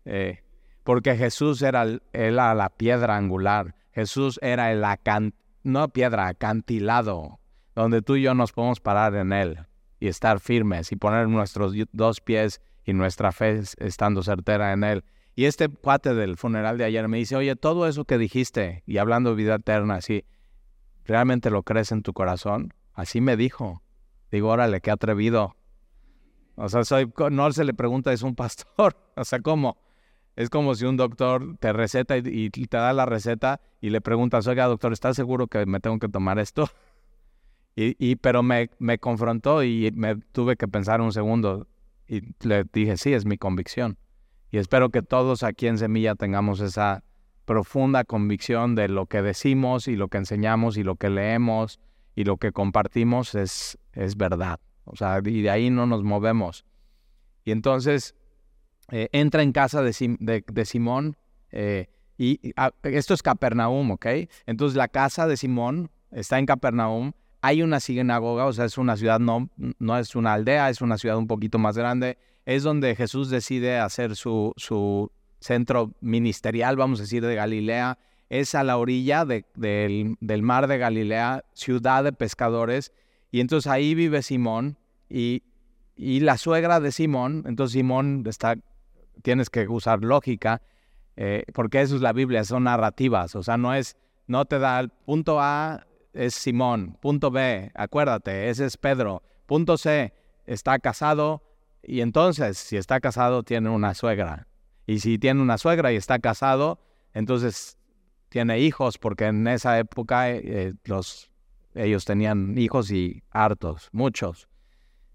eh, 0.06 0.40
porque 0.84 1.16
Jesús 1.16 1.62
era, 1.62 1.86
la 1.86 2.70
piedra 2.70 3.18
angular. 3.18 3.76
Jesús 3.92 4.40
era 4.42 4.72
el 4.72 4.84
acant, 4.86 5.36
no 5.64 5.90
piedra, 5.90 6.28
acantilado, 6.28 7.41
donde 7.76 8.02
tú 8.02 8.16
y 8.16 8.24
yo 8.24 8.34
nos 8.34 8.52
podemos 8.52 8.80
parar 8.80 9.16
en 9.16 9.34
él 9.34 9.60
y 10.00 10.08
estar 10.08 10.40
firmes 10.40 10.92
y 10.92 10.96
poner 10.96 11.28
nuestros 11.28 11.74
dos 11.92 12.22
pies 12.22 12.62
y 12.86 12.94
nuestra 12.94 13.32
fe 13.32 13.62
estando 13.78 14.24
certera 14.24 14.74
en 14.74 14.84
él. 14.84 15.04
Y 15.36 15.46
este 15.46 15.70
cuate 15.70 16.14
del 16.14 16.38
funeral 16.38 16.78
de 16.78 16.84
ayer 16.84 17.08
me 17.08 17.18
dice, 17.18 17.36
oye, 17.36 17.56
todo 17.56 17.88
eso 17.88 18.06
que 18.06 18.18
dijiste 18.18 18.84
y 18.86 18.98
hablando 18.98 19.32
de 19.32 19.36
vida 19.38 19.56
eterna, 19.56 19.96
así, 19.96 20.26
¿realmente 21.06 21.50
lo 21.50 21.64
crees 21.64 21.92
en 21.92 22.04
tu 22.04 22.14
corazón? 22.14 22.74
Así 22.94 23.22
me 23.22 23.38
dijo. 23.38 23.82
Digo, 24.32 24.50
órale, 24.50 24.82
qué 24.82 24.92
atrevido. 24.92 25.56
O 26.56 26.70
sea, 26.70 26.84
soy, 26.84 27.12
no 27.32 27.52
se 27.52 27.64
le 27.64 27.74
pregunta, 27.74 28.12
es 28.12 28.22
un 28.24 28.36
pastor. 28.36 28.98
O 29.16 29.24
sea, 29.24 29.40
¿cómo? 29.40 29.78
Es 30.36 30.50
como 30.50 30.76
si 30.76 30.86
un 30.86 30.98
doctor 30.98 31.58
te 31.60 31.74
receta 31.74 32.18
y, 32.18 32.50
te 32.50 32.78
da 32.78 32.94
la 32.94 33.06
receta 33.06 33.62
y 33.82 33.90
le 33.90 34.02
preguntas, 34.02 34.48
oiga, 34.48 34.66
doctor, 34.66 34.94
¿estás 34.94 35.16
seguro 35.16 35.48
que 35.48 35.66
me 35.66 35.80
tengo 35.80 36.00
que 36.00 36.08
tomar 36.08 36.40
esto? 36.40 36.70
Y, 37.76 38.16
pero 38.18 38.44
me, 38.44 38.70
me 38.80 39.00
confrontó 39.00 39.64
y 39.64 39.92
me 39.96 40.18
tuve 40.18 40.58
que 40.58 40.68
pensar 40.68 41.02
un 41.02 41.14
segundo 41.14 41.68
y 42.08 42.22
le 42.46 42.66
dije, 42.74 42.98
sí, 42.98 43.14
es 43.14 43.26
mi 43.26 43.38
convicción. 43.38 43.98
Y 44.52 44.58
espero 44.58 44.90
que 44.90 45.02
todos 45.02 45.44
aquí 45.44 45.68
en 45.68 45.78
Semilla 45.78 46.16
tengamos 46.16 46.60
esa 46.60 47.04
profunda 47.46 48.04
convicción 48.04 48.76
de 48.76 48.90
lo 48.90 49.06
que 49.06 49.22
decimos 49.22 49.88
y 49.88 49.96
lo 49.96 50.10
que 50.10 50.18
enseñamos 50.18 50.78
y 50.78 50.84
lo 50.84 50.96
que 50.96 51.10
leemos 51.10 51.80
y 52.16 52.26
lo 52.26 52.38
que 52.38 52.52
compartimos 52.52 53.36
es, 53.36 53.78
es 53.94 54.18
verdad. 54.18 54.60
O 54.84 54.96
sea, 54.96 55.22
y 55.24 55.42
de 55.42 55.50
ahí 55.50 55.70
no 55.70 55.86
nos 55.86 56.04
movemos. 56.04 56.66
Y 57.46 57.52
entonces 57.52 58.16
eh, 58.92 59.08
entra 59.14 59.42
en 59.42 59.54
casa 59.54 59.82
de, 59.82 59.94
Simón 60.66 61.18
eh, 61.52 61.88
y, 62.18 62.54
ah, 62.58 62.72
esto 62.84 63.14
es 63.14 63.24
Capernaum, 63.24 63.92
¿ok? 63.92 64.06
Entonces 64.46 64.76
la 64.76 64.90
casa 64.90 65.28
de 65.28 65.38
Simón 65.38 65.90
está 66.12 66.38
en 66.40 66.46
Capernaum, 66.46 67.14
hay 67.42 67.64
una 67.64 67.80
sinagoga, 67.80 68.46
o 68.46 68.54
sea, 68.54 68.66
es 68.66 68.78
una 68.78 68.96
ciudad, 68.96 69.20
no, 69.20 69.50
no 69.80 69.98
es 69.98 70.16
una 70.16 70.34
aldea, 70.34 70.70
es 70.70 70.82
una 70.82 70.98
ciudad 70.98 71.18
un 71.18 71.28
poquito 71.28 71.58
más 71.58 71.78
grande, 71.78 72.18
es 72.46 72.64
donde 72.64 72.96
Jesús 72.96 73.30
decide 73.30 73.80
hacer 73.80 74.16
su, 74.16 74.54
su 74.58 75.12
centro 75.40 75.92
ministerial, 76.02 76.78
vamos 76.78 77.00
a 77.00 77.04
decir, 77.04 77.26
de 77.26 77.36
Galilea, 77.36 77.98
es 78.30 78.56
a 78.56 78.64
la 78.64 78.78
orilla 78.78 79.26
del, 79.26 79.46
del 80.20 80.42
mar 80.44 80.68
de 80.68 80.78
Galilea, 80.78 81.44
ciudad 81.54 82.04
de 82.04 82.14
pescadores, 82.14 82.94
y 83.32 83.40
entonces 83.40 83.70
ahí 83.72 83.96
vive 83.96 84.22
Simón 84.22 84.78
y, 85.10 85.44
y 85.96 86.20
la 86.20 86.38
suegra 86.38 86.80
de 86.80 86.92
Simón, 86.92 87.44
entonces 87.48 87.74
Simón 87.74 88.24
está 88.28 88.56
tienes 89.24 89.50
que 89.50 89.68
usar 89.68 90.04
lógica, 90.04 90.62
eh, 91.16 91.44
porque 91.54 91.82
eso 91.82 91.96
es 91.96 92.02
la 92.02 92.14
Biblia, 92.14 92.44
son 92.44 92.64
narrativas, 92.64 93.36
o 93.36 93.44
sea, 93.44 93.58
no 93.58 93.74
es, 93.74 93.98
no 94.28 94.46
te 94.46 94.60
da 94.60 94.80
el 94.80 94.90
punto 94.90 95.40
A 95.40 95.86
es 96.14 96.34
Simón, 96.34 96.98
punto 97.02 97.32
B, 97.32 97.72
acuérdate, 97.74 98.50
ese 98.50 98.66
es 98.66 98.78
Pedro, 98.78 99.24
punto 99.46 99.78
C, 99.78 100.14
está 100.46 100.80
casado, 100.80 101.44
y 101.84 102.02
entonces, 102.02 102.58
si 102.58 102.78
está 102.78 103.00
casado, 103.00 103.44
tiene 103.44 103.70
una 103.70 103.94
suegra, 103.94 104.48
y 104.86 105.00
si 105.00 105.18
tiene 105.18 105.42
una 105.42 105.58
suegra 105.58 105.92
y 105.92 105.96
está 105.96 106.20
casado, 106.20 106.80
entonces 107.14 107.78
tiene 108.30 108.60
hijos, 108.60 108.98
porque 108.98 109.26
en 109.26 109.48
esa 109.48 109.78
época 109.80 110.30
eh, 110.30 110.74
los, 110.86 111.32
ellos 111.76 112.06
tenían 112.06 112.58
hijos 112.58 112.92
y 112.92 113.24
hartos, 113.30 113.90
muchos. 113.92 114.48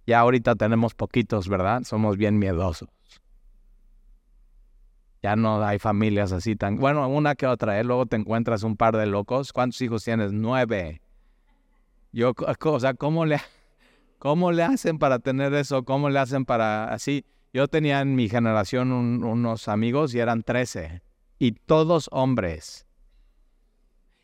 Ya 0.06 0.20
ahorita 0.20 0.54
tenemos 0.54 0.94
poquitos, 0.94 1.48
¿verdad? 1.48 1.82
Somos 1.82 2.16
bien 2.16 2.38
miedosos. 2.38 2.88
Ya 5.26 5.34
no 5.34 5.60
hay 5.60 5.80
familias 5.80 6.30
así 6.30 6.54
tan... 6.54 6.76
Bueno, 6.76 7.08
una 7.08 7.34
que 7.34 7.48
otra, 7.48 7.80
¿eh? 7.80 7.82
Luego 7.82 8.06
te 8.06 8.14
encuentras 8.14 8.62
un 8.62 8.76
par 8.76 8.96
de 8.96 9.06
locos. 9.06 9.52
¿Cuántos 9.52 9.82
hijos 9.82 10.04
tienes? 10.04 10.32
Nueve. 10.32 11.02
Yo, 12.12 12.32
o 12.36 12.78
sea, 12.78 12.94
¿cómo 12.94 13.26
le, 13.26 13.40
¿cómo 14.20 14.52
le 14.52 14.62
hacen 14.62 15.00
para 15.00 15.18
tener 15.18 15.52
eso? 15.54 15.82
¿Cómo 15.82 16.10
le 16.10 16.20
hacen 16.20 16.44
para 16.44 16.94
así? 16.94 17.24
Yo 17.52 17.66
tenía 17.66 18.02
en 18.02 18.14
mi 18.14 18.28
generación 18.28 18.92
unos 18.92 19.66
amigos 19.66 20.14
y 20.14 20.20
eran 20.20 20.44
trece. 20.44 21.02
Y 21.40 21.50
todos 21.50 22.08
hombres. 22.12 22.86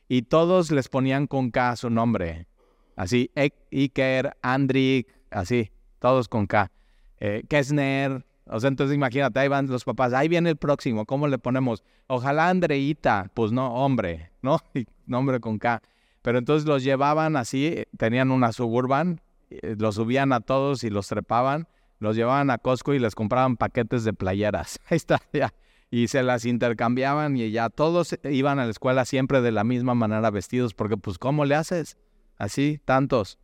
Y 0.07 0.23
todos 0.23 0.71
les 0.71 0.87
ponían 0.89 1.27
con 1.27 1.51
K 1.51 1.75
su 1.75 1.91
nombre. 1.91 2.47
Así, 2.95 3.29
Iker, 3.73 4.37
Andrik, 4.41 5.09
así, 5.33 5.73
todos 5.99 6.29
con 6.29 6.47
K. 6.47 6.71
Eh, 7.19 7.43
Kessner, 7.49 8.25
o 8.47 8.61
sea, 8.61 8.69
entonces 8.69 8.95
imagínate, 8.95 9.39
ahí 9.41 9.49
van 9.49 9.67
los 9.69 9.85
papás, 9.85 10.13
ahí 10.13 10.29
viene 10.29 10.51
el 10.51 10.57
próximo, 10.57 11.07
¿cómo 11.07 11.29
le 11.29 11.39
ponemos? 11.39 11.85
Ojalá 12.09 12.49
Andreita, 12.49 13.31
pues 13.35 13.53
no, 13.53 13.73
hombre, 13.75 14.31
¿no? 14.43 14.59
nombre 15.07 15.41
con 15.41 15.59
K. 15.59 15.83
Pero 16.23 16.39
entonces 16.39 16.67
los 16.67 16.85
llevaban 16.85 17.37
así, 17.37 17.85
tenían 17.97 18.31
una 18.31 18.53
suburban, 18.53 19.21
eh, 19.51 19.77
los 19.79 19.97
subían 19.97 20.33
a 20.33 20.41
todos 20.41 20.85
y 20.85 20.91
los 20.91 21.09
trepaban, 21.09 21.69
los 21.99 22.17
llevaban 22.17 22.51
a 22.51 22.59
Costco 22.59 22.95
y 22.95 22.99
les 22.99 23.15
compraban 23.15 23.57
paquetes 23.57 24.05
de 24.05 24.13
playeras. 24.13 24.81
Ahí 24.89 24.97
está, 24.97 25.21
ya. 25.33 25.53
Y 25.91 26.09
se 26.09 26.23
las 26.23 26.47
intercambiaban 26.47 27.37
y 27.37 27.51
ya 27.51 27.69
todos 27.69 28.19
iban 28.25 28.59
a 28.59 28.65
la 28.65 28.71
escuela 28.71 29.05
siempre 29.05 29.43
de 29.43 29.53
la 29.53 29.63
misma 29.63 29.95
manera 29.95 30.31
vestidos, 30.31 30.73
porque 30.75 30.97
pues 30.97 31.19
¿cómo 31.19 31.45
le 31.45 31.55
haces? 31.55 31.99
Así, 32.39 32.81
tantos. 32.85 33.39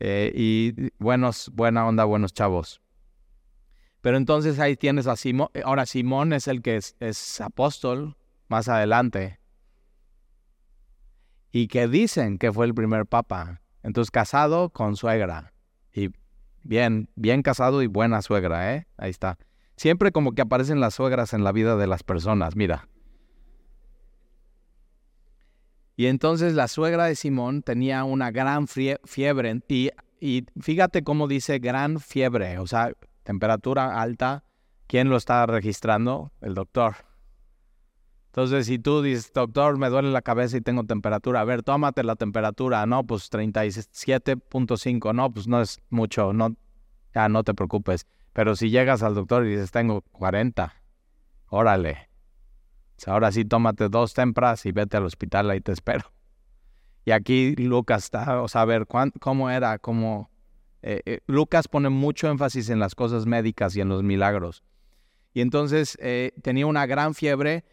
Eh, 0.00 0.32
y 0.34 0.90
buenos, 0.98 1.50
buena 1.54 1.86
onda, 1.86 2.04
buenos 2.04 2.32
chavos. 2.34 2.82
Pero 4.00 4.16
entonces 4.16 4.58
ahí 4.60 4.76
tienes 4.76 5.06
a 5.06 5.16
Simón. 5.16 5.48
Eh, 5.54 5.62
ahora 5.64 5.86
Simón 5.86 6.32
es 6.32 6.48
el 6.48 6.62
que 6.62 6.76
es, 6.76 7.40
apóstol 7.40 8.16
más 8.48 8.68
adelante. 8.68 9.40
Y 11.50 11.68
que 11.68 11.88
dicen 11.88 12.38
que 12.38 12.52
fue 12.52 12.66
el 12.66 12.74
primer 12.74 13.06
papa. 13.06 13.60
Entonces 13.82 14.10
casado 14.10 14.70
con 14.70 14.96
suegra. 14.96 15.52
Y 15.92 16.10
bien, 16.62 17.08
bien 17.16 17.42
casado 17.42 17.82
y 17.82 17.86
buena 17.86 18.22
suegra, 18.22 18.74
¿eh? 18.74 18.86
Ahí 18.96 19.10
está. 19.10 19.38
Siempre 19.76 20.12
como 20.12 20.32
que 20.32 20.42
aparecen 20.42 20.80
las 20.80 20.94
suegras 20.94 21.32
en 21.32 21.44
la 21.44 21.52
vida 21.52 21.76
de 21.76 21.86
las 21.86 22.02
personas, 22.02 22.56
mira. 22.56 22.88
Y 25.96 26.06
entonces 26.06 26.54
la 26.54 26.68
suegra 26.68 27.06
de 27.06 27.16
Simón 27.16 27.62
tenía 27.62 28.04
una 28.04 28.30
gran 28.30 28.68
fiebre 28.68 29.60
y, 29.68 29.90
y 30.20 30.46
fíjate 30.60 31.02
cómo 31.02 31.26
dice 31.26 31.58
gran 31.58 31.98
fiebre, 31.98 32.58
o 32.58 32.68
sea, 32.68 32.92
temperatura 33.28 34.00
alta, 34.00 34.42
¿quién 34.86 35.10
lo 35.10 35.18
está 35.18 35.44
registrando? 35.44 36.32
El 36.40 36.54
doctor. 36.54 36.96
Entonces, 38.28 38.64
si 38.64 38.78
tú 38.78 39.02
dices, 39.02 39.30
doctor, 39.34 39.76
me 39.76 39.90
duele 39.90 40.10
la 40.10 40.22
cabeza 40.22 40.56
y 40.56 40.62
tengo 40.62 40.84
temperatura, 40.84 41.42
a 41.42 41.44
ver, 41.44 41.62
tómate 41.62 42.02
la 42.04 42.16
temperatura, 42.16 42.86
no, 42.86 43.04
pues 43.04 43.30
37.5, 43.30 45.14
no, 45.14 45.30
pues 45.30 45.46
no 45.46 45.60
es 45.60 45.78
mucho, 45.90 46.32
no, 46.32 46.56
ya 47.14 47.28
no 47.28 47.44
te 47.44 47.52
preocupes. 47.52 48.06
Pero 48.32 48.56
si 48.56 48.70
llegas 48.70 49.02
al 49.02 49.14
doctor 49.14 49.44
y 49.44 49.50
dices, 49.50 49.72
tengo 49.72 50.00
40, 50.12 50.72
órale. 51.48 52.08
ahora 53.06 53.30
sí, 53.30 53.44
tómate 53.44 53.90
dos 53.90 54.14
tempras 54.14 54.64
y 54.64 54.72
vete 54.72 54.96
al 54.96 55.04
hospital, 55.04 55.50
ahí 55.50 55.60
te 55.60 55.72
espero. 55.72 56.14
Y 57.04 57.10
aquí 57.10 57.54
Lucas 57.56 58.04
está, 58.04 58.40
o 58.40 58.48
sea, 58.48 58.62
a 58.62 58.64
ver, 58.64 58.86
¿cómo 59.20 59.50
era? 59.50 59.78
¿Cómo, 59.78 60.30
eh, 60.82 61.02
eh, 61.04 61.20
Lucas 61.26 61.68
pone 61.68 61.88
mucho 61.88 62.28
énfasis 62.28 62.70
en 62.70 62.78
las 62.78 62.94
cosas 62.94 63.26
médicas 63.26 63.74
y 63.76 63.80
en 63.80 63.88
los 63.88 64.02
milagros. 64.02 64.62
Y 65.34 65.40
entonces 65.40 65.96
eh, 66.00 66.32
tenía 66.42 66.66
una 66.66 66.86
gran 66.86 67.14
fiebre, 67.14 67.64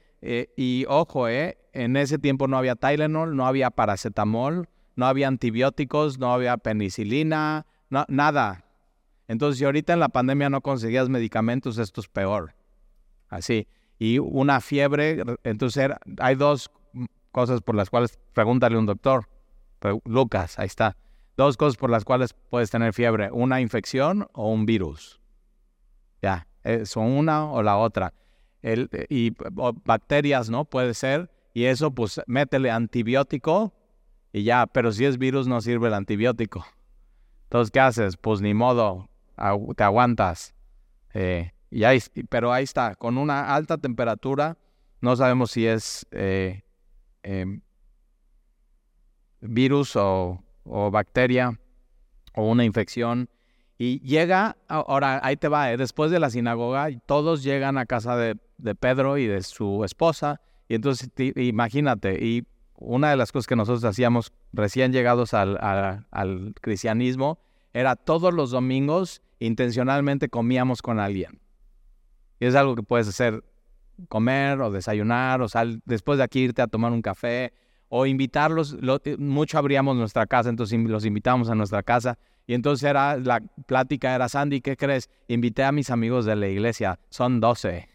y 0.57 0.85
ojo, 0.89 1.27
en 1.29 1.97
ese 1.97 2.17
tiempo 2.17 2.47
no 2.47 2.57
había 2.57 2.75
Tylenol, 2.75 3.35
no 3.35 3.45
había 3.45 3.69
paracetamol, 3.69 4.67
no 4.95 5.05
había 5.05 5.27
antibióticos, 5.27 6.17
no 6.17 6.33
había 6.33 6.57
penicilina, 6.57 7.67
nada. 8.07 8.65
Entonces, 9.27 9.59
si 9.59 9.65
ahorita 9.65 9.93
en 9.93 9.99
la 9.99 10.09
pandemia 10.09 10.49
no 10.49 10.61
conseguías 10.61 11.09
medicamentos, 11.09 11.77
esto 11.77 12.01
es 12.01 12.07
peor. 12.07 12.55
Así. 13.29 13.67
Y 13.99 14.17
una 14.17 14.61
fiebre, 14.61 15.23
entonces 15.43 15.91
hay 16.17 16.33
dos 16.33 16.71
cosas 17.31 17.61
por 17.61 17.75
las 17.75 17.91
cuales, 17.91 18.17
pregúntale 18.33 18.77
a 18.77 18.79
un 18.79 18.87
doctor. 18.87 19.29
Lucas, 20.05 20.57
ahí 20.57 20.65
está. 20.65 20.97
Dos 21.37 21.57
cosas 21.57 21.77
por 21.77 21.89
las 21.89 22.05
cuales 22.05 22.33
puedes 22.33 22.69
tener 22.71 22.93
fiebre, 22.93 23.29
una 23.31 23.59
infección 23.59 24.27
o 24.33 24.51
un 24.51 24.65
virus. 24.65 25.19
Ya, 26.21 26.47
son 26.85 27.11
una 27.11 27.51
o 27.51 27.61
la 27.61 27.77
otra. 27.77 28.13
El, 28.61 28.89
y 29.09 29.33
bacterias, 29.83 30.49
¿no? 30.49 30.65
Puede 30.65 30.93
ser. 30.93 31.29
Y 31.53 31.65
eso, 31.65 31.91
pues, 31.91 32.21
métele 32.25 32.71
antibiótico 32.71 33.73
y 34.33 34.43
ya. 34.43 34.65
Pero 34.67 34.91
si 34.91 35.05
es 35.05 35.17
virus, 35.17 35.47
no 35.47 35.61
sirve 35.61 35.87
el 35.87 35.93
antibiótico. 35.93 36.65
Entonces, 37.43 37.71
¿qué 37.71 37.79
haces? 37.79 38.17
Pues 38.17 38.41
ni 38.41 38.53
modo, 38.53 39.09
te 39.75 39.83
aguantas. 39.83 40.55
Eh, 41.13 41.51
y 41.69 41.83
ahí, 41.83 41.99
pero 42.29 42.51
ahí 42.51 42.63
está, 42.63 42.95
con 42.95 43.17
una 43.17 43.53
alta 43.53 43.77
temperatura, 43.77 44.57
no 45.01 45.15
sabemos 45.15 45.51
si 45.51 45.67
es 45.67 46.05
eh, 46.11 46.63
em, 47.23 47.61
virus 49.41 49.95
o, 49.95 50.43
bacteria 50.65 51.59
o 52.33 52.49
una 52.49 52.65
infección. 52.65 53.29
Y 53.77 53.99
llega, 53.99 54.57
ahora 54.67 55.19
ahí 55.23 55.35
te 55.35 55.47
va, 55.47 55.71
eh, 55.71 55.77
después 55.77 56.11
de 56.11 56.19
la 56.19 56.29
sinagoga, 56.29 56.87
todos 57.05 57.43
llegan 57.43 57.77
a 57.77 57.85
casa 57.85 58.15
de, 58.15 58.35
Pedro 58.79 59.17
y 59.17 59.27
de 59.27 59.43
su 59.43 59.83
esposa. 59.83 60.41
Y 60.67 60.75
entonces 60.75 61.09
imagínate, 61.35 62.25
y 62.25 62.47
una 62.77 63.09
de 63.09 63.17
las 63.17 63.31
cosas 63.31 63.47
que 63.47 63.55
nosotros 63.55 63.83
hacíamos 63.83 64.31
recién 64.53 64.91
llegados 64.93 65.33
al, 65.33 65.57
al 66.11 66.53
cristianismo 66.61 67.39
era 67.73 67.95
todos 67.95 68.33
los 68.33 68.51
domingos 68.51 69.21
intencionalmente 69.39 70.29
comíamos 70.29 70.81
con 70.81 70.99
alguien. 70.99 71.41
Y 72.39 72.45
es 72.45 72.55
algo 72.55 72.75
que 72.75 72.83
puedes 72.83 73.07
hacer, 73.07 73.43
comer 74.07 74.61
o 74.61 74.71
desayunar 74.71 75.41
o 75.41 75.49
sal, 75.49 75.81
después 75.85 76.17
de 76.17 76.23
aquí 76.23 76.41
irte 76.41 76.61
a 76.61 76.67
tomar 76.67 76.91
un 76.93 77.01
café 77.01 77.53
o 77.97 78.05
invitarlos. 78.05 78.75
mucho 79.17 79.57
abríamos 79.57 79.95
nuestra 79.95 80.27
casa, 80.27 80.49
entonces 80.49 80.77
los 80.81 81.05
invitamos 81.05 81.49
a 81.49 81.55
nuestra 81.55 81.81
casa. 81.81 82.17
Y 82.45 82.53
entonces 82.53 82.89
era, 82.89 83.15
la 83.15 83.39
plática 83.39 84.13
era, 84.13 84.27
Sandy, 84.27 84.59
¿qué 84.59 84.75
crees? 84.75 85.09
Invité 85.29 85.63
a 85.63 85.71
mis 85.71 85.89
amigos 85.89 86.25
de 86.25 86.35
la 86.35 86.47
iglesia, 86.49 86.99
son 87.09 87.39
12. 87.39 87.87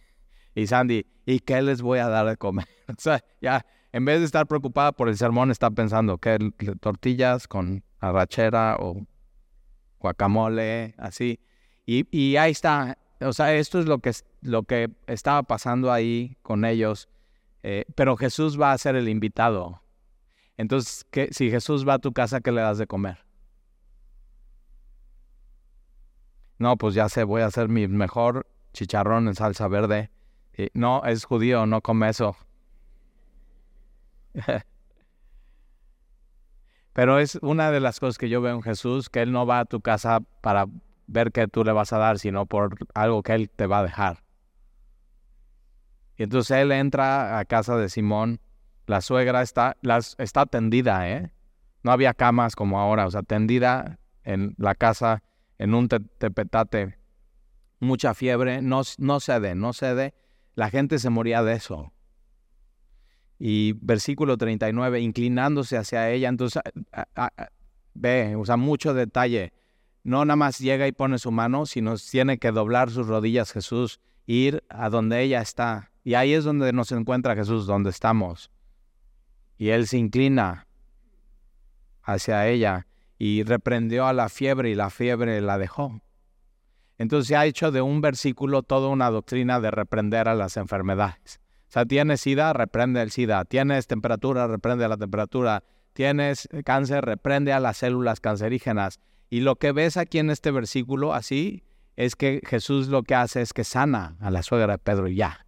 Y 0.55 0.67
Sandy, 0.67 1.05
¿y 1.27 1.41
qué 1.41 1.61
les 1.61 1.83
voy 1.83 1.99
a 1.99 2.09
dar 2.09 2.27
de 2.27 2.39
comer? 2.39 2.67
o 2.89 2.95
sea, 2.97 3.23
ya, 3.43 3.67
en 3.93 4.07
vez 4.07 4.21
de 4.21 4.25
estar 4.25 4.47
preocupada 4.47 4.93
por 4.93 5.11
el 5.11 5.19
sermón, 5.19 5.51
está 5.51 5.71
pensando, 5.71 6.17
¿qué? 6.17 6.39
Tortillas 6.81 7.47
con 7.47 7.85
arrachera 7.99 8.79
o 8.81 9.07
guacamole, 9.99 10.95
así. 10.97 11.41
Y, 11.85 12.07
y 12.11 12.37
ahí 12.37 12.53
está, 12.53 12.97
o 13.21 13.35
sea, 13.35 13.55
esto 13.55 13.79
es 13.79 13.85
lo 13.85 13.99
que, 13.99 14.13
lo 14.41 14.63
que 14.63 14.91
estaba 15.07 15.43
pasando 15.43 15.93
ahí 15.93 16.39
con 16.41 16.65
ellos. 16.65 17.11
Eh, 17.63 17.85
pero 17.95 18.17
Jesús 18.17 18.59
va 18.59 18.73
a 18.73 18.79
ser 18.79 18.97
el 18.97 19.11
invitado. 19.11 19.83
Entonces, 20.57 21.07
¿qué, 21.11 21.29
si 21.33 21.51
Jesús 21.51 21.87
va 21.89 21.95
a 21.95 21.99
tu 21.99 22.13
casa, 22.13 22.41
¿qué 22.41 22.53
le 22.53 22.61
das 22.61 22.79
de 22.79 22.87
comer? 22.87 23.25
No, 26.59 26.77
pues 26.77 26.95
ya 26.95 27.09
sé, 27.09 27.25
voy 27.25 27.41
a 27.43 27.47
hacer 27.47 27.69
mi 27.69 27.89
mejor 27.89 28.47
chicharrón 28.73 29.29
en 29.29 29.35
salsa 29.35 29.67
verde. 29.69 30.11
no, 30.75 31.03
es 31.05 31.25
judío, 31.25 31.65
no 31.67 31.81
come 31.81 32.11
eso. 32.11 32.37
Pero 36.93 37.19
es 37.19 37.37
una 37.37 37.71
de 37.71 37.81
las 37.81 37.99
cosas 38.01 38.19
que 38.19 38.29
yo 38.29 38.43
veo 38.43 38.55
en 38.55 38.63
Jesús, 38.63 39.09
que 39.09 39.23
Él 39.23 39.33
no 39.33 39.47
va 39.47 39.61
a 39.61 39.65
tu 39.65 39.81
casa 39.81 40.21
para 40.43 40.67
ver 41.07 41.33
qué 41.33 41.49
tú 41.49 41.65
le 41.65 41.73
vas 41.73 41.93
a 41.93 41.99
dar, 41.99 42.19
sino 42.19 42.47
por 42.47 42.77
algo 42.95 43.23
que 43.23 43.33
Él 43.35 43.49
te 43.51 43.67
va 43.67 43.79
a 43.79 43.83
dejar. 43.83 44.23
Y 46.17 46.25
entonces 46.25 46.59
Él 46.59 46.73
entra 46.73 47.39
a 47.39 47.45
casa 47.47 47.77
de 47.77 47.89
Simón, 47.89 48.41
la 48.91 49.01
suegra 49.01 49.41
está, 49.41 49.77
las, 49.83 50.17
está 50.19 50.47
tendida, 50.47 51.09
¿eh? 51.09 51.33
No 51.85 51.93
había 51.93 52.13
camas 52.13 52.57
como 52.57 52.81
ahora, 52.81 53.07
o 53.07 53.11
sea, 53.13 53.23
tendida 53.23 54.01
en 54.25 54.57
la 54.59 54.75
casa, 54.75 55.23
en 55.59 55.75
un 55.75 55.89
tepetate, 55.89 56.99
mucha 57.79 58.15
fiebre, 58.15 58.63
no, 58.63 58.83
no 58.99 59.21
cede, 59.21 59.55
no 59.55 59.73
cede. 59.73 60.13
La 60.57 60.71
gente 60.71 60.99
se 60.99 61.09
moría 61.09 61.45
de 61.45 61.53
eso. 61.53 61.93
Y 63.39 63.75
versículo 63.75 64.37
39, 64.37 65.01
inclinándose 65.01 65.77
hacia 65.79 66.11
ella, 66.11 66.29
entonces 66.29 66.61
ve, 67.95 68.35
o 68.35 68.45
sea, 68.45 68.57
mucho 68.57 68.93
detalle. 68.93 69.53
No 70.03 70.25
nada 70.25 70.35
más 70.35 70.59
llega 70.59 70.89
y 70.89 70.93
pone 70.93 71.21
su 71.21 71.31
mano, 71.31 71.65
sino 71.65 71.95
tiene 71.97 72.39
que 72.39 72.51
doblar 72.51 72.91
sus 72.91 73.07
rodillas 73.07 73.53
Jesús, 73.53 74.01
ir 74.27 74.65
a 74.69 74.91
donde 74.91 75.23
ella 75.23 75.41
está. 75.43 75.93
Y 76.03 76.15
ahí 76.15 76.33
es 76.33 76.43
donde 76.43 76.73
nos 76.73 76.91
encuentra 76.91 77.37
Jesús, 77.37 77.67
donde 77.67 77.91
estamos. 77.91 78.51
Y 79.61 79.69
él 79.69 79.87
se 79.87 79.99
inclina 79.99 80.67
hacia 82.03 82.49
ella 82.49 82.87
y 83.19 83.43
reprendió 83.43 84.07
a 84.07 84.15
la 84.15 84.31
fiebre 84.31 84.71
y 84.71 84.75
la 84.75 84.89
fiebre 84.89 85.39
la 85.43 85.59
dejó. 85.59 86.01
Entonces 86.97 87.37
ha 87.37 87.45
hecho 87.45 87.71
de 87.71 87.83
un 87.83 88.01
versículo 88.01 88.63
toda 88.63 88.89
una 88.89 89.11
doctrina 89.11 89.61
de 89.61 89.71
reprender 89.71 90.29
a 90.29 90.35
las 90.35 90.57
enfermedades. 90.57 91.43
O 91.69 91.73
sea, 91.73 91.85
tienes 91.85 92.23
sida, 92.23 92.55
reprende 92.55 93.03
el 93.03 93.11
sida. 93.11 93.45
Tienes 93.45 93.87
temperatura, 93.87 94.47
reprende 94.47 94.89
la 94.89 94.97
temperatura. 94.97 95.63
Tienes 95.93 96.49
cáncer, 96.65 97.05
reprende 97.05 97.53
a 97.53 97.61
las 97.61 97.77
células 97.77 98.21
cancerígenas. 98.21 98.99
Y 99.29 99.41
lo 99.41 99.57
que 99.57 99.73
ves 99.73 99.99
aquí 99.99 100.21
en 100.21 100.31
este 100.31 100.53
versículo, 100.53 101.13
así, 101.13 101.65
es 101.97 102.17
que 102.17 102.41
Jesús 102.47 102.89
lo 102.89 103.03
que 103.03 103.15
hace 103.15 103.43
es 103.43 103.53
que 103.53 103.65
sana 103.65 104.17
a 104.21 104.31
la 104.31 104.43
suegra 104.43 104.73
de 104.73 104.79
Pedro 104.79 105.07
y 105.07 105.17
ya. 105.17 105.45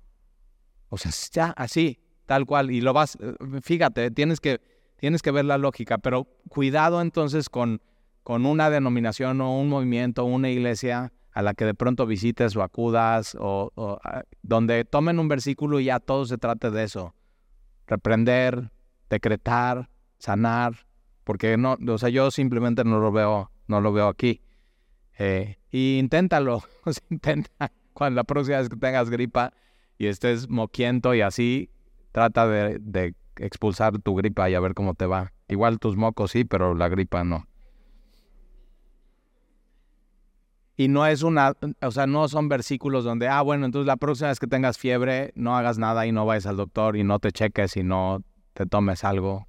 O 0.91 0.99
sea, 0.99 1.13
ya, 1.33 1.55
así, 1.57 2.02
tal 2.27 2.47
cual. 2.47 2.71
Y 2.71 2.81
lo 2.81 2.93
vas, 2.93 3.19
fíjate, 3.63 4.11
tienes 4.11 4.41
que, 4.41 4.61
tienes 4.97 5.23
que 5.23 5.31
ver 5.31 5.45
la 5.45 5.59
lógica, 5.59 5.99
pero 5.99 6.25
cuidado 6.49 7.01
entonces 7.01 7.49
con, 7.49 7.81
con 8.23 8.47
una 8.47 8.71
denominación 8.71 9.41
o 9.41 9.59
un 9.59 9.69
movimiento, 9.69 10.25
una 10.25 10.51
iglesia 10.51 11.13
a 11.33 11.43
la 11.43 11.55
que 11.55 11.65
de 11.65 11.75
pronto 11.75 12.07
visites 12.07 12.55
o 12.57 12.63
acudas, 12.63 13.37
o, 13.39 13.73
ah, 14.05 14.23
donde 14.43 14.85
tomen 14.85 15.19
un 15.19 15.29
versículo 15.29 15.81
y 15.81 15.85
ya 15.87 15.99
todo 15.99 16.27
se 16.27 16.39
trate 16.39 16.71
de 16.71 16.85
eso. 16.85 17.15
Reprender, 17.87 18.71
decretar, 19.09 19.89
sanar, 20.19 20.87
porque 21.25 21.57
no, 21.57 21.79
o 21.89 21.99
sea, 21.99 22.11
yo 22.11 22.31
simplemente 22.31 22.85
no 22.85 22.99
lo 22.99 23.13
veo, 23.13 23.51
no 23.67 23.81
lo 23.81 23.93
veo 23.93 24.09
aquí. 24.09 24.43
Eh, 25.19 25.57
y 25.71 25.99
inténtalo, 25.99 26.63
intenta 27.11 27.73
cuando 27.93 28.17
la 28.17 28.25
próxima 28.25 28.59
vez 28.59 28.69
que 28.69 28.77
tengas 28.77 29.11
gripa 29.11 29.53
y 29.99 30.07
estés 30.07 30.49
moquiento 30.49 31.15
y 31.15 31.21
así, 31.21 31.71
trata 32.13 32.47
de, 32.47 33.15
expulsar 33.37 33.99
tu 33.99 34.15
gripa 34.15 34.49
y 34.51 34.55
a 34.55 34.61
ver 34.61 34.75
cómo 34.75 34.95
te 34.95 35.07
va. 35.07 35.33
Igual 35.49 35.79
tus 35.79 35.97
mocos 35.97 36.31
sí, 36.31 36.45
pero 36.45 36.75
la 36.75 36.89
gripa 36.89 37.25
no. 37.25 37.47
Y 40.77 40.89
no 40.89 41.07
es 41.07 41.23
una, 41.23 41.55
o 41.83 41.91
sea, 41.91 42.07
no 42.07 42.29
son 42.29 42.49
versículos 42.49 43.05
donde, 43.05 43.29
ah, 43.29 43.43
bueno, 43.43 43.67
entonces 43.67 43.87
la 43.87 43.97
próxima 43.97 44.29
vez 44.29 44.39
que 44.39 44.47
tengas 44.47 44.79
fiebre, 44.79 45.33
no 45.35 45.57
hagas 45.57 45.79
nada 45.79 46.07
y 46.07 46.13
no 46.13 46.25
vayas 46.25 46.47
al 46.47 46.57
doctor 46.57 46.97
y 46.97 47.05
no 47.05 47.19
te 47.19 47.31
cheques 47.31 47.77
y 47.77 47.83
no 47.83 48.23
te 48.55 48.67
tomes 48.67 49.05
algo. 49.05 49.47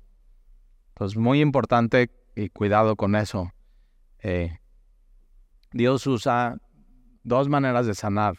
Entonces, 0.89 1.17
muy 1.17 1.41
importante 1.41 2.11
y 2.35 2.49
cuidado 2.49 2.95
con 2.95 3.15
eso. 3.15 3.51
Eh, 4.21 4.59
Dios 5.71 6.05
usa 6.07 6.57
dos 7.23 7.49
maneras 7.49 7.87
de 7.87 7.95
sanar. 7.95 8.37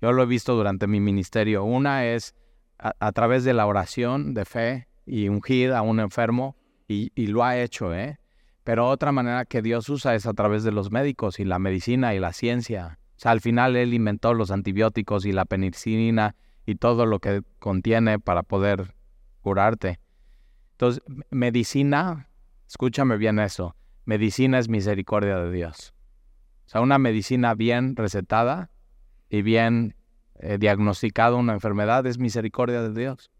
Yo 0.00 0.12
lo 0.12 0.22
he 0.22 0.26
visto 0.26 0.54
durante 0.54 0.86
mi 0.86 1.00
ministerio. 1.00 1.64
Una 1.64 2.04
es 2.06 2.34
a, 2.78 3.12
través 3.12 3.44
de 3.44 3.54
la 3.54 3.66
oración 3.66 4.34
de 4.34 4.44
fe 4.44 4.88
y 5.06 5.28
ungir 5.28 5.72
a 5.72 5.82
un 5.82 6.00
enfermo 6.00 6.56
y, 6.88 7.12
y 7.14 7.28
lo 7.28 7.44
ha 7.44 7.58
hecho, 7.58 7.94
¿eh? 7.94 8.18
Pero 8.64 8.88
otra 8.88 9.12
manera 9.12 9.44
que 9.44 9.62
Dios 9.62 9.88
usa 9.88 10.14
es 10.14 10.26
a 10.26 10.34
través 10.34 10.64
de 10.64 10.72
los 10.72 10.90
médicos 10.90 11.38
y 11.38 11.44
la 11.44 11.58
medicina 11.58 12.14
y 12.14 12.18
la 12.18 12.32
ciencia. 12.32 12.98
O 13.16 13.20
sea, 13.20 13.30
al 13.30 13.40
final 13.40 13.76
Él 13.76 13.94
inventó 13.94 14.34
los 14.34 14.50
antibióticos 14.50 15.24
y 15.24 15.32
la 15.32 15.44
penicilina 15.44 16.34
y 16.66 16.74
todo 16.74 17.06
lo 17.06 17.20
que 17.20 17.42
contiene 17.60 18.18
para 18.18 18.42
poder 18.42 18.94
curarte. 19.40 20.00
Entonces, 20.72 21.02
medicina, 21.30 22.28
escúchame 22.68 23.16
bien 23.16 23.38
eso, 23.38 23.76
medicina 24.04 24.58
es 24.58 24.68
misericordia 24.68 25.38
de 25.38 25.52
Dios. 25.52 25.94
O 26.66 26.68
sea, 26.68 26.80
una 26.80 26.98
medicina 26.98 27.54
bien 27.54 27.94
recetada 27.94 28.70
y 29.30 29.42
bien 29.42 29.94
diagnosticada 30.58 31.36
una 31.36 31.54
enfermedad 31.54 32.06
es 32.06 32.18
misericordia 32.18 32.82
de 32.82 32.98
Dios. 32.98 33.30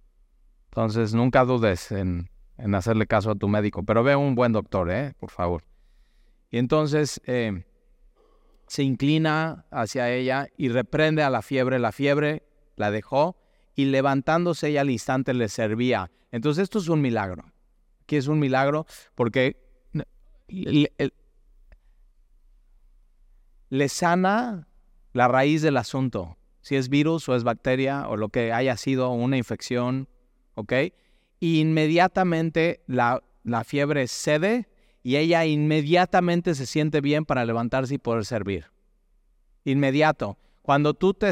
Entonces, 0.71 1.15
nunca 1.15 1.45
dudes 1.45 1.93
en 1.93 2.31
en 2.59 2.75
hacerle 2.75 3.07
caso 3.07 3.31
a 3.31 3.35
tu 3.35 3.49
médico, 3.49 3.83
pero 3.83 4.03
ve 4.03 4.17
un 4.17 4.35
buen 4.35 4.53
doctor, 4.53 4.91
¿eh? 4.91 5.15
por 5.19 5.31
favor. 5.31 5.65
Y 6.51 6.59
entonces 6.59 7.21
eh, 7.27 7.65
se 8.67 8.83
inclina 8.83 9.67
hacia 9.71 10.11
ella 10.11 10.49
y 10.57 10.69
reprende 10.69 11.23
a 11.23 11.31
la 11.31 11.43
fiebre. 11.43 11.79
La 11.79 11.93
fiebre 11.93 12.45
la 12.77 12.91
dejó 12.91 13.37
y 13.75 13.87
levantándose 13.87 14.69
ella 14.69 14.83
al 14.83 14.91
instante 14.91 15.35
le 15.35 15.49
servía. 15.49 16.11
Entonces 16.31 16.65
esto 16.65 16.79
es 16.79 16.89
un 16.89 17.01
milagro. 17.01 17.45
Aquí 18.03 18.17
es 18.17 18.29
un 18.29 18.39
milagro 18.39 18.87
porque 19.15 19.57
le 23.69 23.89
sana 23.89 24.69
la 25.13 25.29
raíz 25.29 25.63
del 25.63 25.77
asunto, 25.77 26.36
si 26.67 26.75
es 26.75 26.89
virus 26.89 27.29
o 27.29 27.37
es 27.37 27.45
bacteria 27.45 28.09
o 28.09 28.17
lo 28.17 28.29
que 28.29 28.53
haya 28.53 28.77
sido 28.77 29.13
una 29.13 29.37
infección, 29.37 30.09
¿ok? 30.57 30.73
inmediatamente 31.39 32.83
la, 32.89 33.23
la 33.45 33.63
fiebre 33.63 34.09
cede 34.09 34.67
y 35.05 35.15
ella 35.15 35.45
inmediatamente 35.45 36.57
se 36.57 36.67
siente 36.67 37.01
bien 37.01 37.25
para 37.25 37.45
levantarse 37.45 37.95
y 37.95 37.99
poder 37.99 38.25
servir. 38.25 38.67
Inmediato. 39.63 40.39
Cuando 40.63 40.93
tú 40.95 41.15
te, 41.15 41.31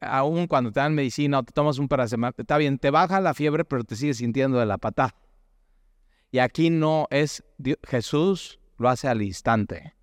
aún 0.00 0.48
cuando 0.48 0.72
te 0.72 0.80
dan 0.80 0.96
medicina 0.96 1.38
o 1.38 1.42
te 1.44 1.52
tomas 1.52 1.78
un 1.78 1.86
paracetamol, 1.86 2.34
está 2.36 2.58
bien, 2.58 2.78
te 2.78 2.90
baja 2.90 3.20
la 3.20 3.34
fiebre, 3.34 3.64
pero 3.64 3.84
te 3.84 3.94
sigues 3.94 4.16
sintiendo 4.16 4.58
de 4.58 4.66
la 4.66 4.78
patada. 4.78 5.14
Y 6.32 6.40
aquí 6.40 6.70
no 6.70 7.06
es 7.10 7.44
Jesús 7.84 8.58
lo 8.78 8.88
hace 8.88 9.06
al 9.06 9.22
instante. 9.22 9.94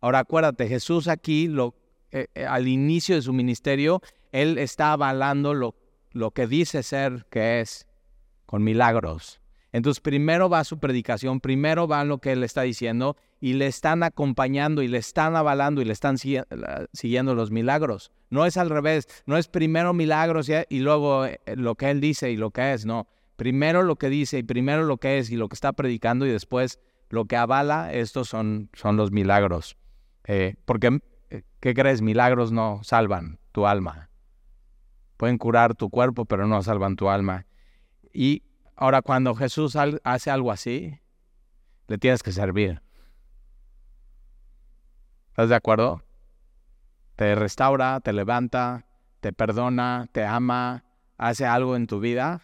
Ahora 0.00 0.20
acuérdate, 0.20 0.68
Jesús 0.68 1.08
aquí 1.08 1.48
lo, 1.48 1.74
eh, 2.12 2.26
eh, 2.34 2.44
al 2.44 2.68
inicio 2.68 3.14
de 3.14 3.22
su 3.22 3.32
ministerio, 3.32 4.02
él 4.32 4.58
está 4.58 4.92
avalando 4.92 5.54
lo, 5.54 5.74
lo 6.12 6.30
que 6.30 6.46
dice 6.46 6.82
ser 6.82 7.26
que 7.30 7.60
es 7.60 7.86
con 8.46 8.62
milagros. 8.62 9.40
Entonces 9.72 10.00
primero 10.00 10.50
va 10.50 10.64
su 10.64 10.78
predicación, 10.78 11.40
primero 11.40 11.88
va 11.88 12.04
lo 12.04 12.18
que 12.18 12.32
él 12.32 12.44
está 12.44 12.62
diciendo 12.62 13.16
y 13.40 13.54
le 13.54 13.66
están 13.66 14.02
acompañando 14.02 14.82
y 14.82 14.88
le 14.88 14.98
están 14.98 15.34
avalando 15.34 15.80
y 15.80 15.86
le 15.86 15.94
están 15.94 16.18
siguiendo 16.18 17.34
los 17.34 17.50
milagros. 17.50 18.12
No 18.28 18.44
es 18.44 18.58
al 18.58 18.68
revés, 18.68 19.08
no 19.24 19.38
es 19.38 19.48
primero 19.48 19.94
milagros 19.94 20.50
y 20.68 20.78
luego 20.80 21.24
eh, 21.24 21.40
lo 21.56 21.74
que 21.74 21.90
él 21.90 22.00
dice 22.00 22.30
y 22.30 22.36
lo 22.36 22.50
que 22.50 22.74
es, 22.74 22.84
no. 22.84 23.08
Primero 23.36 23.82
lo 23.82 23.96
que 23.96 24.10
dice 24.10 24.38
y 24.38 24.42
primero 24.42 24.84
lo 24.84 24.98
que 24.98 25.18
es 25.18 25.30
y 25.30 25.36
lo 25.36 25.48
que 25.48 25.54
está 25.54 25.72
predicando 25.72 26.26
y 26.26 26.30
después 26.30 26.78
lo 27.08 27.24
que 27.24 27.36
avala, 27.36 27.92
estos 27.92 28.28
son, 28.28 28.68
son 28.74 28.98
los 28.98 29.10
milagros. 29.10 29.76
Porque, 30.64 31.00
¿qué 31.62 31.74
crees? 31.74 32.02
Milagros 32.02 32.50
no 32.50 32.80
salvan 32.82 33.38
tu 33.52 33.66
alma. 33.68 34.10
Pueden 35.16 35.38
curar 35.38 35.76
tu 35.76 35.90
cuerpo, 35.90 36.24
pero 36.24 36.48
no 36.48 36.60
salvan 36.62 36.96
tu 36.96 37.08
alma. 37.08 37.46
Y 38.12 38.42
ahora 38.74 39.00
cuando 39.00 39.36
Jesús 39.36 39.76
hace 40.02 40.30
algo 40.30 40.50
así, 40.50 40.98
le 41.86 41.98
tienes 41.98 42.24
que 42.24 42.32
servir. 42.32 42.82
¿Estás 45.28 45.48
de 45.50 45.54
acuerdo? 45.54 46.02
Te 47.14 47.36
restaura, 47.36 48.00
te 48.00 48.12
levanta, 48.12 48.86
te 49.20 49.32
perdona, 49.32 50.08
te 50.10 50.24
ama, 50.24 50.84
hace 51.16 51.46
algo 51.46 51.76
en 51.76 51.86
tu 51.86 52.00
vida 52.00 52.42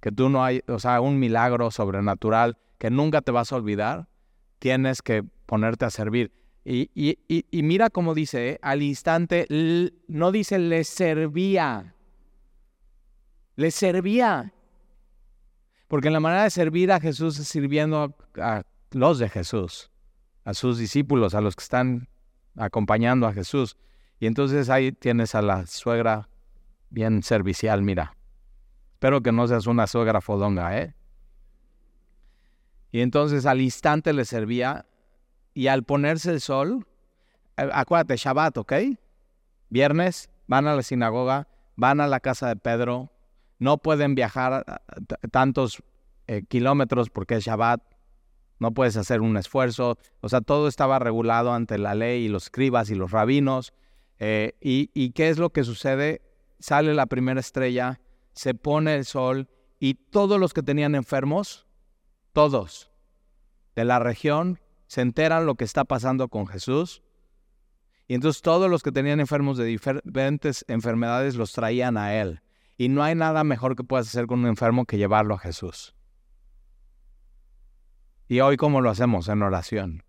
que 0.00 0.10
tú 0.10 0.28
no 0.28 0.44
hay, 0.44 0.62
o 0.66 0.80
sea, 0.80 1.00
un 1.00 1.20
milagro 1.20 1.70
sobrenatural 1.70 2.58
que 2.78 2.90
nunca 2.90 3.22
te 3.22 3.30
vas 3.30 3.52
a 3.52 3.56
olvidar, 3.56 4.08
tienes 4.58 5.00
que 5.00 5.22
ponerte 5.22 5.84
a 5.84 5.90
servir. 5.90 6.32
Y, 6.68 6.90
y, 7.28 7.62
mira 7.62 7.90
cómo 7.90 8.12
dice, 8.12 8.48
¿eh? 8.48 8.58
al 8.60 8.82
instante, 8.82 9.46
no 10.08 10.32
dice 10.32 10.58
le 10.58 10.82
servía, 10.82 11.94
le 13.54 13.70
servía. 13.70 14.52
Porque 15.86 16.10
la 16.10 16.18
manera 16.18 16.42
de 16.42 16.50
servir 16.50 16.90
a 16.90 16.98
Jesús 16.98 17.38
es 17.38 17.46
sirviendo 17.46 18.16
a, 18.42 18.64
los 18.90 19.20
de 19.20 19.28
Jesús, 19.28 19.92
a 20.44 20.54
sus 20.54 20.76
discípulos, 20.76 21.36
a 21.36 21.40
los 21.40 21.54
que 21.54 21.62
están 21.62 22.08
acompañando 22.56 23.28
a 23.28 23.32
Jesús. 23.32 23.76
Y 24.18 24.26
entonces 24.26 24.68
ahí 24.68 24.90
tienes 24.90 25.36
a 25.36 25.42
la 25.42 25.66
suegra 25.66 26.28
bien 26.90 27.22
servicial, 27.22 27.82
mira. 27.82 28.16
Espero 28.94 29.22
que 29.22 29.30
no 29.30 29.46
seas 29.46 29.68
una 29.68 29.86
suegra 29.86 30.20
fodonga, 30.20 30.76
¿eh? 30.76 30.96
Y 32.90 33.02
entonces 33.02 33.46
al 33.46 33.60
instante 33.60 34.12
le 34.12 34.24
servía 34.24 34.86
y 35.56 35.68
al 35.68 35.84
ponerse 35.84 36.32
el 36.32 36.42
sol, 36.42 36.86
acuérdate, 37.56 38.18
Shabbat, 38.18 38.58
¿ok? 38.58 38.74
Viernes, 39.70 40.28
van 40.46 40.66
a 40.66 40.76
la 40.76 40.82
sinagoga, 40.82 41.48
van 41.76 42.02
a 42.02 42.06
la 42.06 42.20
casa 42.20 42.48
de 42.48 42.56
Pedro, 42.56 43.10
no 43.58 43.78
pueden 43.78 44.14
viajar 44.14 44.82
tantos 45.32 45.82
eh, 46.26 46.42
kilómetros 46.46 47.08
porque 47.08 47.36
es 47.36 47.44
Shabbat, 47.44 47.80
no 48.58 48.74
puedes 48.74 48.98
hacer 48.98 49.22
un 49.22 49.38
esfuerzo, 49.38 49.96
o 50.20 50.28
sea, 50.28 50.42
todo 50.42 50.68
estaba 50.68 50.98
regulado 50.98 51.54
ante 51.54 51.78
la 51.78 51.94
ley 51.94 52.26
y 52.26 52.28
los 52.28 52.44
escribas 52.44 52.90
y 52.90 52.94
los 52.94 53.10
rabinos. 53.10 53.72
Eh, 54.18 54.58
y, 54.60 54.90
¿Y 54.92 55.12
qué 55.12 55.30
es 55.30 55.38
lo 55.38 55.54
que 55.54 55.64
sucede? 55.64 56.20
Sale 56.58 56.92
la 56.92 57.06
primera 57.06 57.40
estrella, 57.40 57.98
se 58.34 58.52
pone 58.52 58.94
el 58.94 59.06
sol 59.06 59.48
y 59.80 59.94
todos 59.94 60.38
los 60.38 60.52
que 60.52 60.62
tenían 60.62 60.94
enfermos, 60.94 61.66
todos 62.34 62.92
de 63.74 63.86
la 63.86 63.98
región, 64.00 64.60
se 64.86 65.00
enteran 65.00 65.46
lo 65.46 65.56
que 65.56 65.64
está 65.64 65.84
pasando 65.84 66.28
con 66.28 66.46
Jesús. 66.46 67.02
Y 68.08 68.14
entonces 68.14 68.42
todos 68.42 68.70
los 68.70 68.82
que 68.82 68.92
tenían 68.92 69.20
enfermos 69.20 69.56
de 69.58 69.64
diferentes 69.64 70.64
enfermedades 70.68 71.34
los 71.34 71.52
traían 71.52 71.96
a 71.96 72.14
Él. 72.14 72.40
Y 72.76 72.88
no 72.88 73.02
hay 73.02 73.14
nada 73.14 73.42
mejor 73.42 73.74
que 73.74 73.84
puedas 73.84 74.06
hacer 74.06 74.26
con 74.26 74.40
un 74.40 74.46
enfermo 74.46 74.84
que 74.84 74.98
llevarlo 74.98 75.34
a 75.34 75.38
Jesús. 75.38 75.94
Y 78.28 78.40
hoy, 78.40 78.56
¿cómo 78.56 78.80
lo 78.80 78.90
hacemos? 78.90 79.28
En 79.28 79.42
oración. 79.42 80.04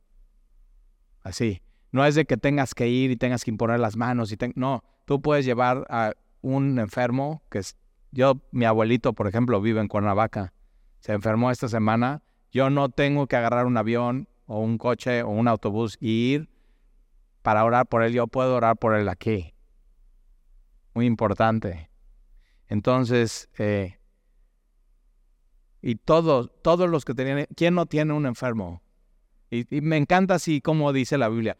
Así. 1.21 1.61
No 1.91 2.05
es 2.05 2.15
de 2.15 2.25
que 2.25 2.37
tengas 2.37 2.75
que 2.75 2.87
ir 2.87 3.11
y 3.11 3.15
tengas 3.15 3.43
que 3.43 3.51
imponer 3.51 3.79
las 3.79 3.95
manos. 3.95 4.31
Y 4.31 4.37
No, 4.55 4.83
tú 5.05 5.21
puedes 5.21 5.45
llevar 5.45 5.85
a 5.89 6.13
un 6.41 6.77
enfermo 6.79 7.41
que. 7.49 7.61
Yo, 8.11 8.41
mi 8.51 8.65
abuelito, 8.65 9.13
por 9.13 9.27
ejemplo, 9.27 9.61
vive 9.61 9.81
en 9.81 9.87
Cuernavaca. 9.87 10.53
Se 10.99 11.13
enfermó 11.13 11.51
esta 11.51 11.67
semana. 11.67 12.23
Yo 12.51 12.69
no 12.69 12.89
tengo 12.89 13.27
que 13.27 13.35
agarrar 13.35 13.65
un 13.65 13.77
avión 13.77 14.27
o 14.47 14.59
un 14.59 14.77
coche 14.77 15.21
o 15.21 15.29
un 15.29 15.47
autobús 15.47 15.97
y 15.99 16.33
ir 16.33 16.49
para 17.41 17.63
orar 17.63 17.85
por 17.85 18.01
él. 18.03 18.13
Yo 18.13 18.27
puedo 18.27 18.55
orar 18.55 18.77
por 18.77 18.95
él 18.95 19.07
aquí. 19.09 19.53
Muy 20.93 21.05
importante. 21.05 21.89
Entonces, 22.67 23.49
eh, 23.57 23.99
y 25.81 25.95
todos, 25.95 26.51
todos 26.61 26.89
los 26.89 27.05
que 27.05 27.13
tenían, 27.13 27.45
¿quién 27.55 27.75
no 27.75 27.85
tiene 27.85 28.13
un 28.13 28.25
enfermo? 28.25 28.81
Y, 29.49 29.65
me 29.81 29.97
encanta 29.97 30.35
así 30.35 30.59
como 30.59 30.91
dice 30.91 31.17
la 31.17 31.29
Biblia, 31.29 31.57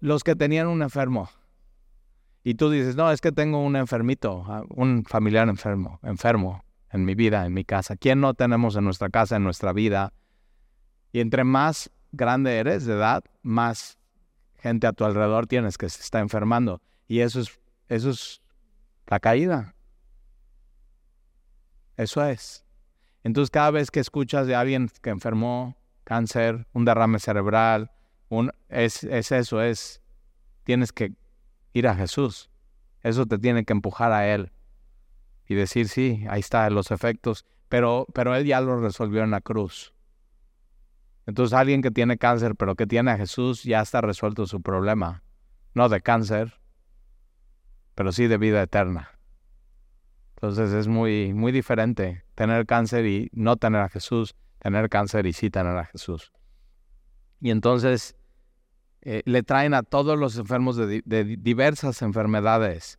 los 0.00 0.24
que 0.24 0.36
tenían 0.36 0.68
un 0.68 0.82
enfermo. 0.82 1.28
Y 2.42 2.54
tú 2.54 2.70
dices, 2.70 2.96
no, 2.96 3.10
es 3.10 3.20
que 3.20 3.32
tengo 3.32 3.62
un 3.62 3.76
enfermito, 3.76 4.44
ah, 4.46 4.62
un 4.68 5.04
familiar 5.04 5.48
enfermo, 5.48 5.98
enfermo 6.02 6.64
en 6.90 7.04
mi 7.04 7.14
vida, 7.14 7.44
en 7.44 7.52
mi 7.52 7.64
casa. 7.64 7.96
¿Quién 7.96 8.20
no 8.20 8.34
tenemos 8.34 8.76
en 8.76 8.84
nuestra 8.84 9.08
casa, 9.08 9.36
en 9.36 9.44
nuestra 9.44 9.72
vida? 9.72 10.12
Y 11.14 11.20
entre 11.20 11.44
más 11.44 11.92
grande 12.10 12.58
eres 12.58 12.86
de 12.86 12.94
edad, 12.94 13.22
más 13.40 13.98
gente 14.58 14.88
a 14.88 14.92
tu 14.92 15.04
alrededor 15.04 15.46
tienes 15.46 15.78
que 15.78 15.88
se 15.88 16.02
está 16.02 16.18
enfermando. 16.18 16.82
Y 17.06 17.20
eso 17.20 17.38
es, 17.38 17.60
eso 17.88 18.10
es 18.10 18.42
la 19.06 19.20
caída. 19.20 19.76
Eso 21.96 22.24
es. 22.24 22.66
Entonces 23.22 23.52
cada 23.52 23.70
vez 23.70 23.92
que 23.92 24.00
escuchas 24.00 24.48
de 24.48 24.56
alguien 24.56 24.90
que 25.02 25.10
enfermó, 25.10 25.76
cáncer, 26.02 26.66
un 26.72 26.84
derrame 26.84 27.20
cerebral, 27.20 27.92
un, 28.28 28.50
es, 28.68 29.04
es 29.04 29.30
eso, 29.30 29.62
es, 29.62 30.02
tienes 30.64 30.90
que 30.90 31.12
ir 31.74 31.86
a 31.86 31.94
Jesús. 31.94 32.50
Eso 33.04 33.24
te 33.24 33.38
tiene 33.38 33.64
que 33.64 33.72
empujar 33.72 34.10
a 34.10 34.26
Él 34.34 34.50
y 35.46 35.54
decir, 35.54 35.88
sí, 35.88 36.24
ahí 36.28 36.40
están 36.40 36.74
los 36.74 36.90
efectos, 36.90 37.46
pero, 37.68 38.04
pero 38.12 38.34
Él 38.34 38.46
ya 38.46 38.60
lo 38.60 38.80
resolvió 38.80 39.22
en 39.22 39.30
la 39.30 39.40
cruz. 39.40 39.94
Entonces 41.26 41.54
alguien 41.54 41.82
que 41.82 41.90
tiene 41.90 42.18
cáncer, 42.18 42.54
pero 42.56 42.74
que 42.74 42.86
tiene 42.86 43.10
a 43.10 43.16
Jesús, 43.16 43.62
ya 43.62 43.80
está 43.80 44.00
resuelto 44.00 44.46
su 44.46 44.60
problema. 44.60 45.22
No 45.74 45.88
de 45.88 46.00
cáncer, 46.00 46.60
pero 47.94 48.12
sí 48.12 48.26
de 48.26 48.36
vida 48.36 48.62
eterna. 48.62 49.18
Entonces 50.36 50.72
es 50.72 50.88
muy, 50.88 51.32
muy 51.32 51.52
diferente 51.52 52.24
tener 52.34 52.66
cáncer 52.66 53.06
y 53.06 53.30
no 53.32 53.56
tener 53.56 53.80
a 53.80 53.88
Jesús, 53.88 54.34
tener 54.58 54.88
cáncer 54.88 55.26
y 55.26 55.32
sí 55.32 55.50
tener 55.50 55.76
a 55.76 55.86
Jesús. 55.86 56.32
Y 57.40 57.50
entonces 57.50 58.16
eh, 59.00 59.22
le 59.24 59.42
traen 59.42 59.74
a 59.74 59.82
todos 59.82 60.18
los 60.18 60.36
enfermos 60.36 60.76
de, 60.76 61.02
diversas 61.38 62.02
enfermedades. 62.02 62.98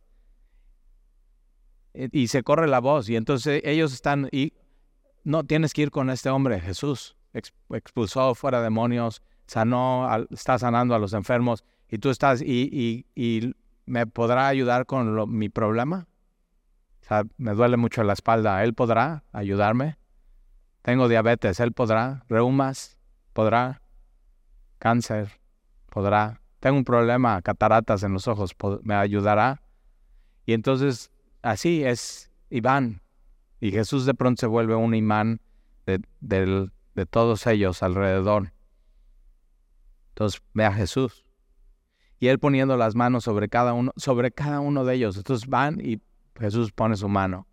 Y, 1.94 2.22
y, 2.22 2.28
se 2.28 2.42
corre 2.42 2.66
la 2.66 2.80
voz. 2.80 3.08
Y 3.08 3.16
entonces 3.16 3.60
ellos 3.64 3.92
están, 3.92 4.28
y 4.32 4.52
no, 5.24 5.44
tienes 5.44 5.72
que 5.72 5.82
ir 5.82 5.90
con 5.90 6.10
este 6.10 6.30
hombre, 6.30 6.60
Jesús. 6.60 7.16
Expulsó 7.70 8.34
fuera 8.34 8.62
demonios, 8.62 9.22
sanó, 9.46 10.08
está 10.30 10.58
sanando 10.58 10.94
a 10.94 10.98
los 10.98 11.12
enfermos. 11.12 11.64
Y 11.88 11.98
tú 11.98 12.10
estás, 12.10 12.42
y, 12.42 13.04
y, 13.14 13.54
me 13.84 14.06
podrá 14.06 14.48
ayudar 14.48 14.84
con 14.86 15.30
mi 15.30 15.48
problema 15.48 16.08
sea, 17.06 17.24
me 17.36 17.54
duele 17.54 17.76
mucho 17.76 18.02
la 18.02 18.14
espalda, 18.14 18.62
¿él 18.64 18.74
podrá 18.74 19.22
ayudarme? 19.32 19.96
Tengo 20.82 21.08
diabetes, 21.08 21.60
¿él 21.60 21.72
podrá? 21.72 22.24
Reumas, 22.28 22.96
¿podrá? 23.32 23.80
Cáncer, 24.78 25.40
¿podrá? 25.88 26.40
Tengo 26.60 26.78
un 26.78 26.84
problema, 26.84 27.42
cataratas 27.42 28.02
en 28.02 28.12
los 28.12 28.26
ojos, 28.26 28.56
¿me 28.82 28.94
ayudará? 28.94 29.62
Y 30.46 30.52
entonces, 30.52 31.10
así 31.42 31.84
es, 31.84 32.30
y 32.50 32.60
van. 32.60 33.02
Y 33.60 33.70
Jesús 33.70 34.04
de 34.04 34.14
pronto 34.14 34.40
se 34.40 34.46
vuelve 34.46 34.74
un 34.74 34.94
imán 34.94 35.40
de, 35.86 36.70
de 36.96 37.04
todos 37.04 37.46
ellos 37.46 37.82
alrededor. 37.82 38.52
Entonces 40.08 40.42
ve 40.54 40.64
a 40.64 40.72
Jesús. 40.72 41.26
Y 42.18 42.28
él 42.28 42.38
poniendo 42.38 42.78
las 42.78 42.94
manos 42.94 43.24
sobre 43.24 43.50
cada 43.50 43.74
uno, 43.74 43.92
sobre 43.96 44.32
cada 44.32 44.60
uno 44.60 44.86
de 44.86 44.94
ellos. 44.94 45.18
Entonces 45.18 45.46
van 45.46 45.78
y 45.78 46.00
Jesús 46.34 46.72
pone 46.72 46.96
su 46.96 47.08
mano. 47.08 47.46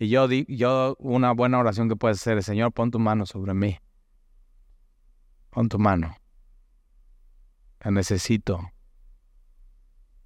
Y 0.00 0.08
yo, 0.08 0.28
yo 0.28 0.96
una 0.98 1.30
buena 1.30 1.60
oración 1.60 1.88
que 1.88 1.94
puede 1.94 2.16
ser, 2.16 2.42
Señor, 2.42 2.72
pon 2.72 2.90
tu 2.90 2.98
mano 2.98 3.24
sobre 3.24 3.54
mí. 3.54 3.78
Pon 5.50 5.68
tu 5.68 5.78
mano. 5.78 6.16
La 7.84 7.92
necesito. 7.92 8.68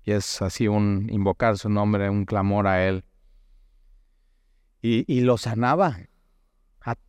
Y 0.03 0.13
es 0.13 0.41
así 0.41 0.67
un 0.67 1.09
invocar 1.11 1.59
su 1.59 1.69
nombre, 1.69 2.09
un 2.09 2.25
clamor 2.25 2.67
a 2.67 2.87
Él. 2.87 3.05
Y, 4.81 5.05
y 5.13 5.21
lo 5.21 5.37
sanaba. 5.37 5.99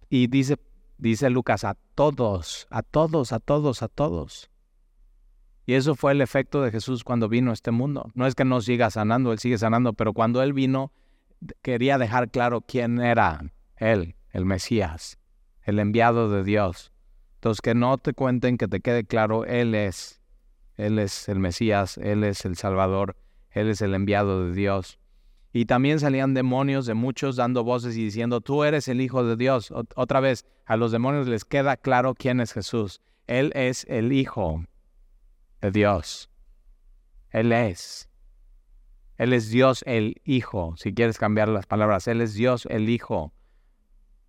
y 0.10 0.28
dice, 0.28 0.58
dice 0.98 1.30
Lucas, 1.30 1.64
a 1.64 1.76
todos, 1.96 2.68
a 2.70 2.84
todos, 2.84 3.32
a 3.32 3.40
todos, 3.40 3.84
a 3.84 3.88
todos. 3.88 4.50
Y 5.66 5.74
eso 5.74 5.96
fue 5.96 6.14
el 6.14 6.22
efecto 6.22 6.62
de 6.62 6.72
Jesús 6.72 7.04
cuando 7.04 7.28
vino 7.28 7.52
a 7.52 7.54
este 7.54 7.72
mundo. 7.72 8.10
No 8.16 8.26
es 8.26 8.36
que 8.36 8.46
no 8.46 8.62
siga 8.62 8.90
sanando, 8.90 9.34
Él 9.34 9.40
sigue 9.40 9.58
sanando, 9.58 9.94
pero 9.94 10.14
cuando 10.14 10.42
Él 10.42 10.54
vino, 10.54 10.94
quería 11.62 11.98
dejar 11.98 12.32
claro 12.32 12.62
quién 12.62 13.00
era 13.02 13.52
Él, 13.76 14.16
el 14.32 14.46
Mesías, 14.46 15.20
el 15.64 15.80
enviado 15.80 16.30
de 16.30 16.44
Dios. 16.44 16.94
Entonces, 17.36 17.62
que 17.62 17.76
no 17.76 17.98
te 17.98 18.14
cuenten, 18.14 18.58
que 18.58 18.68
te 18.68 18.80
quede 18.80 19.06
claro, 19.06 19.46
Él 19.46 19.76
es. 19.76 20.22
Él 20.76 21.00
es 21.00 21.28
el 21.28 21.40
Mesías, 21.40 21.98
Él 21.98 22.24
es 22.24 22.46
el 22.46 22.56
Salvador, 22.56 23.18
Él 23.52 23.68
es 23.70 23.82
el 23.82 23.94
enviado 23.94 24.46
de 24.46 24.54
Dios. 24.54 25.00
Y 25.54 25.66
también 25.66 26.00
salían 26.00 26.34
demonios 26.34 26.86
de 26.86 26.94
muchos 26.94 27.36
dando 27.36 27.64
voces 27.64 27.96
y 27.98 28.04
diciendo, 28.04 28.42
tú 28.42 28.64
eres 28.64 28.88
el 28.88 29.02
Hijo 29.02 29.24
de 29.24 29.36
Dios. 29.36 29.72
otra 29.96 30.20
vez, 30.20 30.46
a 30.66 30.78
los 30.78 30.92
demonios 30.92 31.28
les 31.28 31.46
queda 31.46 31.78
claro 31.78 32.14
quién 32.14 32.42
es 32.42 32.54
Jesús. 32.54 33.02
Él 33.28 33.52
es 33.56 33.86
el 33.90 34.12
Hijo 34.12 34.64
de 35.62 35.72
Dios. 35.72 36.30
Él 37.32 37.52
es. 37.52 38.10
Él 39.18 39.34
es 39.34 39.50
Dios 39.50 39.84
el 39.88 40.22
Hijo, 40.26 40.76
si 40.78 40.94
quieres 40.94 41.18
cambiar 41.18 41.50
las 41.50 41.66
palabras. 41.66 42.08
Él 42.08 42.22
es 42.22 42.34
Dios 42.34 42.68
el 42.70 42.90
Hijo. 42.90 43.34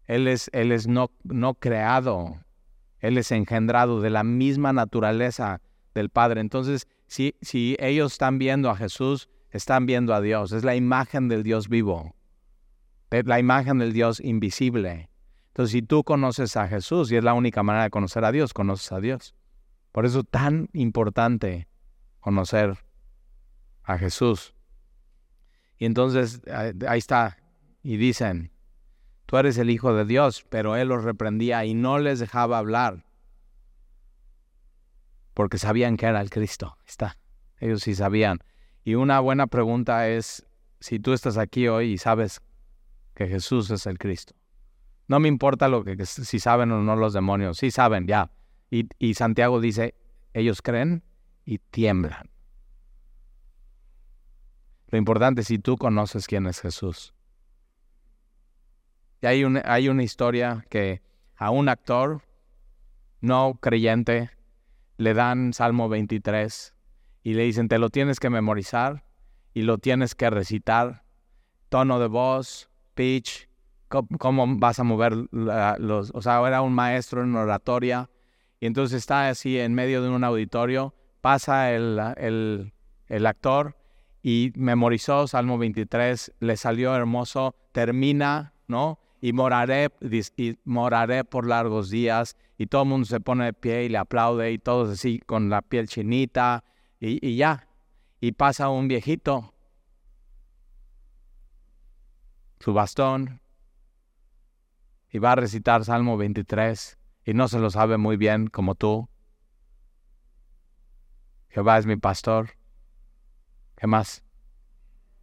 Él 0.05 0.27
es, 0.27 0.49
él 0.53 0.73
es 0.73 0.87
no, 0.87 1.11
no 1.25 1.55
creado. 1.55 2.37
Él 3.01 3.19
es 3.19 3.31
engendrado 3.31 4.01
de 4.01 4.11
la 4.11 4.25
misma 4.25 4.73
naturaleza 4.73 5.61
del 5.95 6.09
Padre. 6.09 6.41
Entonces, 6.41 6.89
si, 7.07 7.37
si 7.43 7.77
ellos 7.79 8.13
están 8.13 8.39
viendo 8.39 8.71
a 8.71 8.77
Jesús, 8.77 9.29
están 9.51 9.87
viendo 9.87 10.15
a 10.15 10.21
Dios. 10.21 10.53
Es 10.53 10.65
la 10.65 10.77
imagen 10.77 11.29
del 11.29 11.43
Dios 11.43 11.69
vivo. 11.69 12.15
La 13.11 13.39
imagen 13.39 13.79
del 13.79 13.93
Dios 13.93 14.21
invisible. 14.21 15.11
Entonces, 15.49 15.73
si 15.73 15.83
tú 15.83 16.05
conoces 16.05 16.57
a 16.57 16.69
Jesús, 16.69 17.11
y 17.11 17.17
es 17.17 17.25
la 17.25 17.35
única 17.35 17.63
manera 17.63 17.85
de 17.85 17.91
conocer 17.91 18.25
a 18.25 18.33
Dios, 18.33 18.53
conoces 18.53 18.93
a 18.93 19.01
Dios. 19.01 19.35
Por 19.93 20.07
eso 20.07 20.21
es 20.21 20.29
tan 20.31 20.69
importante 20.73 21.69
conocer 22.21 22.79
a 23.83 23.99
Jesús. 23.99 24.55
Y 25.79 25.87
entonces 25.87 26.43
ahí 26.87 26.99
está. 26.99 27.39
Y 27.83 27.97
dicen, 27.97 28.53
tú 29.27 29.39
eres 29.39 29.57
el 29.59 29.71
Hijo 29.71 29.95
de 29.95 30.05
Dios, 30.05 30.45
pero 30.49 30.77
Él 30.77 30.89
los 30.89 31.05
reprendía 31.05 31.65
y 31.65 31.75
no 31.75 31.99
les 31.99 32.19
dejaba 32.19 32.59
hablar. 32.59 33.07
Porque 35.35 35.59
sabían 35.59 35.97
que 35.97 36.07
era 36.07 36.21
el 36.21 36.31
Cristo. 36.31 36.77
Está. 36.87 37.17
Ellos 37.59 37.83
sí 37.83 37.95
sabían. 37.95 38.41
Y 38.89 38.95
una 38.95 39.21
buena 39.21 39.49
pregunta 39.49 40.09
es, 40.09 40.47
si 40.81 40.99
tú 40.99 41.13
estás 41.13 41.37
aquí 41.37 41.69
hoy 41.69 41.93
y 41.93 41.99
sabes 41.99 42.41
que 43.15 43.27
Jesús 43.27 43.71
es 43.71 43.85
el 43.85 43.99
Cristo. 43.99 44.35
No 45.09 45.21
me 45.21 45.29
importa 45.29 45.69
lo 45.69 45.85
que 45.85 46.07
si 46.07 46.41
saben 46.41 46.73
o 46.73 46.81
no 46.81 46.97
los 46.97 47.13
demonios, 47.13 47.59
sí 47.59 47.71
saben, 47.71 48.07
ya. 48.07 48.31
Y, 48.71 49.13
Santiago 49.13 49.61
dice, 49.61 49.95
ellos 50.33 50.63
creen 50.63 51.03
y 51.45 51.59
tiemblan. 51.59 52.31
Lo 54.87 54.97
importante 54.97 55.43
es 55.43 55.49
si 55.49 55.59
tú 55.59 55.77
conoces 55.77 56.27
quién 56.27 56.47
es 56.47 56.59
Jesús. 56.59 57.13
Y 59.21 59.27
hay, 59.27 59.45
hay 59.67 59.89
una 59.91 60.03
historia 60.03 60.65
que 60.71 61.03
a 61.37 61.51
un 61.51 61.69
actor 61.69 62.23
no 63.21 63.59
creyente 63.61 64.31
le 64.97 65.13
dan 65.13 65.53
Salmo 65.53 65.91
23 65.91 66.73
y 67.29 67.35
le 67.35 67.43
dicen, 67.43 67.69
te 67.69 67.79
lo 67.79 67.91
tienes 67.91 68.21
que 68.21 68.31
memorizar 68.31 69.05
y 69.53 69.61
lo 69.61 69.77
tienes 69.77 70.15
que 70.15 70.31
recitar, 70.31 71.03
tono 71.69 72.01
de 72.01 72.07
voz, 72.07 72.71
pitch, 72.95 73.51
cómo, 73.89 74.47
vas 74.57 74.79
a 74.79 74.83
mover 74.83 75.13
los... 75.31 76.11
O 76.15 76.23
sea, 76.23 76.41
era 76.49 76.63
un 76.63 76.73
maestro 76.73 77.23
en 77.23 77.37
oratoria. 77.37 78.09
Y 78.61 78.65
entonces 78.67 78.97
está 78.97 79.29
así 79.29 79.59
en 79.59 79.75
medio 79.75 80.01
de 80.01 80.09
un 80.09 80.25
auditorio, 80.25 80.95
pasa 81.21 81.71
el, 81.71 82.01
el, 82.17 82.73
el 83.09 83.27
actor 83.27 83.77
y 84.23 84.51
memorizó 84.57 85.27
Salmo 85.27 85.59
23, 85.59 86.33
le 86.41 86.57
salió 86.57 86.97
hermoso, 86.97 87.57
termina, 87.73 88.55
¿no? 88.69 89.01
Y 89.21 89.35
moraré, 89.35 89.91
y 90.39 90.57
moraré 90.65 91.25
por 91.25 91.47
largos 91.47 91.91
días, 91.91 92.39
y 92.57 92.69
todo 92.69 92.85
el 92.85 92.89
mundo 92.89 93.05
se 93.05 93.21
pone 93.21 93.45
de 93.45 93.53
pie 93.53 93.85
y 93.85 93.91
le 93.91 93.99
aplaude, 93.99 94.51
y 94.51 94.59
todos 94.59 94.89
así 94.89 95.19
con 95.19 95.51
la 95.51 95.61
piel 95.61 95.89
chinita, 95.89 96.65
y, 97.01 97.37
ya. 97.37 97.69
Y 98.21 98.33
pasa 98.33 98.69
un 98.69 98.89
viejito, 98.89 99.55
su 102.59 102.73
bastón, 102.73 103.41
y 105.11 105.19
va 105.19 105.33
a 105.33 105.37
recitar 105.37 105.85
Salmo 105.85 106.17
23, 106.17 106.99
y 107.25 107.35
no 107.35 107.47
se 107.47 107.61
lo 107.61 107.71
sabe 107.71 107.97
muy 107.97 108.17
bien 108.17 108.49
como 108.49 108.75
tú. 108.75 109.09
Jehová 111.49 111.79
es 111.79 111.87
mi 111.87 111.97
pastor 111.97 112.59
¿Qué 113.79 113.87
más? 113.87 114.25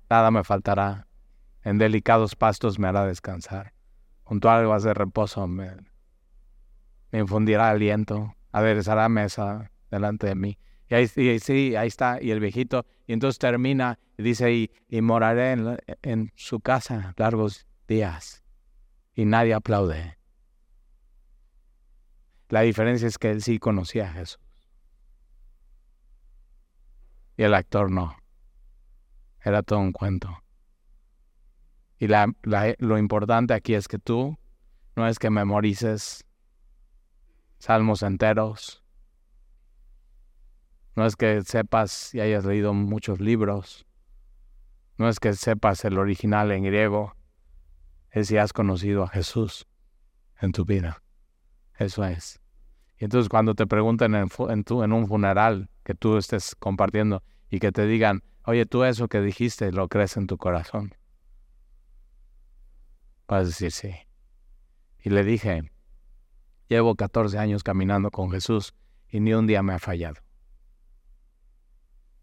Nada 0.09 0.31
me 0.31 0.45
faltará. 0.45 1.07
En 1.61 1.77
delicados 1.77 2.37
pastos 2.37 2.79
me 2.79 2.87
hará 2.87 3.05
descansar. 3.05 3.73
Junto 4.23 4.49
a 4.49 4.59
aguas 4.59 4.83
de 4.83 4.93
reposo 4.93 5.45
me, 5.45 5.75
infundirá 7.11 7.69
aliento. 7.69 8.33
Aderezará 8.53 9.09
mesa 9.09 9.73
delante 9.91 10.27
de 10.27 10.35
mí. 10.35 10.57
Y 10.89 10.95
ahí, 10.95 11.07
sí, 11.07 11.75
ahí 11.75 11.87
está. 11.87 12.21
Y 12.21 12.31
el 12.31 12.39
viejito. 12.39 12.85
Y 13.07 13.13
entonces 13.13 13.39
termina 13.39 13.99
y 14.17 14.23
dice, 14.23 14.53
y, 14.53 14.71
y 14.87 15.01
moraré 15.01 15.51
en, 15.53 15.77
en 16.03 16.31
su 16.35 16.59
casa 16.59 17.13
largos 17.17 17.65
días. 17.87 18.43
Y 19.15 19.25
nadie 19.25 19.53
aplaude. 19.53 20.17
La 22.49 22.61
diferencia 22.61 23.07
es 23.07 23.17
que 23.17 23.31
él 23.31 23.41
sí 23.41 23.59
conocía 23.59 24.09
a 24.09 24.13
Jesús. 24.13 24.39
Y 27.37 27.43
el 27.43 27.53
actor 27.53 27.91
no. 27.91 28.15
Era 29.43 29.63
todo 29.63 29.79
un 29.79 29.91
cuento. 29.91 30.41
Y 31.97 32.07
la, 32.07 32.31
lo 32.79 32.97
importante 32.97 33.53
aquí 33.53 33.73
es 33.73 33.87
que 33.87 33.99
tú 33.99 34.37
no 34.95 35.07
es 35.07 35.19
que 35.19 35.29
memorices 35.29 36.25
salmos 37.57 38.03
enteros, 38.03 38.83
no 40.95 41.05
es 41.05 41.15
que 41.15 41.41
sepas 41.43 42.13
y 42.13 42.21
hayas 42.21 42.45
leído 42.45 42.73
muchos 42.73 43.19
libros, 43.19 43.85
no 44.97 45.09
es 45.09 45.19
que 45.19 45.33
sepas 45.33 45.83
el 45.85 45.97
original 45.97 46.51
en 46.51 46.63
griego, 46.63 47.15
es 48.11 48.27
si 48.27 48.37
has 48.37 48.53
conocido 48.53 49.03
a 49.03 49.09
Jesús 49.09 49.67
en 50.39 50.51
tu 50.51 50.65
vida. 50.65 51.01
Eso 51.77 52.05
es. 52.05 52.39
Y 52.97 53.03
entonces 53.03 53.27
cuando 53.27 53.55
te 53.55 53.67
pregunten 53.67 54.15
en, 54.15 54.29
en, 54.49 54.63
tu, 54.63 54.83
en 54.83 54.93
un 54.93 55.07
funeral 55.07 55.69
que 55.83 55.95
tú 55.95 56.17
estés 56.17 56.55
compartiendo 56.55 57.23
y 57.49 57.59
que 57.59 57.73
te 57.73 57.85
digan, 57.85 58.23
Oye, 58.47 58.67
tú 58.67 58.83
eso 58.83 59.07
que 59.07 59.21
dijiste 59.21 59.71
lo 59.71 59.87
crees 59.87 60.17
en 60.17 60.27
tu 60.27 60.37
corazón. 60.37 60.93
Vas 63.27 63.41
a 63.41 63.45
decir 63.45 63.71
sí. 63.71 63.95
Y 65.03 65.09
le 65.09 65.23
dije, 65.23 65.71
llevo 66.67 66.95
14 66.95 67.39
años 67.39 67.63
caminando 67.63 68.11
con 68.11 68.29
Jesús 68.29 68.75
y 69.09 69.19
ni 69.19 69.33
un 69.33 69.47
día 69.47 69.63
me 69.63 69.73
ha 69.73 69.79
fallado. 69.79 70.21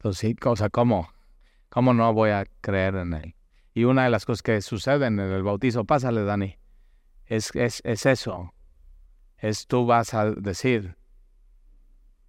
Entonces, 0.03 0.31
sí, 0.31 0.35
cosa, 0.35 0.69
¿cómo? 0.69 1.09
¿Cómo 1.69 1.95
no 1.95 2.13
voy 2.13 2.31
a 2.31 2.45
creer 2.61 2.97
en 2.97 3.15
Él? 3.15 3.37
Y 3.73 3.85
una 3.85 4.03
de 4.03 4.11
las 4.11 4.27
cosas 4.27 4.43
que 4.43 4.61
suceden 4.61 5.21
en 5.21 5.31
el 5.31 5.45
bautizo, 5.45 5.85
pásale, 5.85 6.25
Dani, 6.25 6.59
es, 7.27 7.55
es, 7.55 7.81
es 7.85 8.05
eso. 8.07 8.53
Es 9.39 9.69
tú 9.69 9.87
vas 9.87 10.13
a 10.13 10.33
decir, 10.33 10.97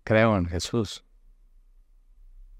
creo 0.03 0.37
en 0.37 0.45
Jesús. 0.45 1.03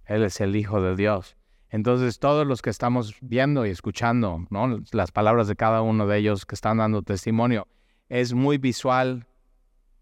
Él 0.06 0.23
es 0.23 0.41
el 0.41 0.56
Hijo 0.56 0.82
de 0.82 0.95
Dios. 0.95 1.38
Entonces, 1.69 2.17
todos 2.17 2.47
los 2.47 2.63
que 2.63 2.71
estamos 2.71 3.15
viendo 3.21 3.67
y 3.67 3.69
escuchando, 3.69 4.47
¿no? 4.49 4.82
las 4.93 5.12
palabras 5.12 5.47
de 5.47 5.56
cada 5.56 5.84
uno 5.84 6.08
de 6.08 6.17
ellos 6.17 6.47
que 6.47 6.56
están 6.56 6.80
dando 6.80 7.04
testimonio, 7.04 7.67
es 8.10 8.34
muy 8.34 8.58
visual 8.58 9.28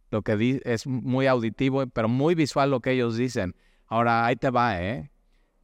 lo 0.10 0.22
que 0.22 0.62
es 0.64 0.88
muy 0.88 1.28
auditivo, 1.28 1.86
pero 1.88 2.08
muy 2.08 2.34
visual 2.34 2.72
lo 2.72 2.80
que 2.80 2.92
ellos 2.92 3.18
dicen. 3.18 3.58
Ahora, 3.92 4.26
ahí 4.26 4.38
te 4.38 4.50
va, 4.50 4.82
¿eh? 4.82 5.12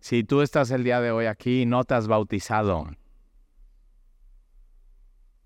Si 0.02 0.26
tú 0.26 0.42
estás 0.42 0.70
el 0.72 0.84
día 0.84 1.00
de 1.00 1.12
hoy 1.12 1.28
aquí 1.28 1.62
y 1.62 1.66
no 1.66 1.86
te 1.86 1.94
has 1.94 2.10
bautizado, 2.10 2.90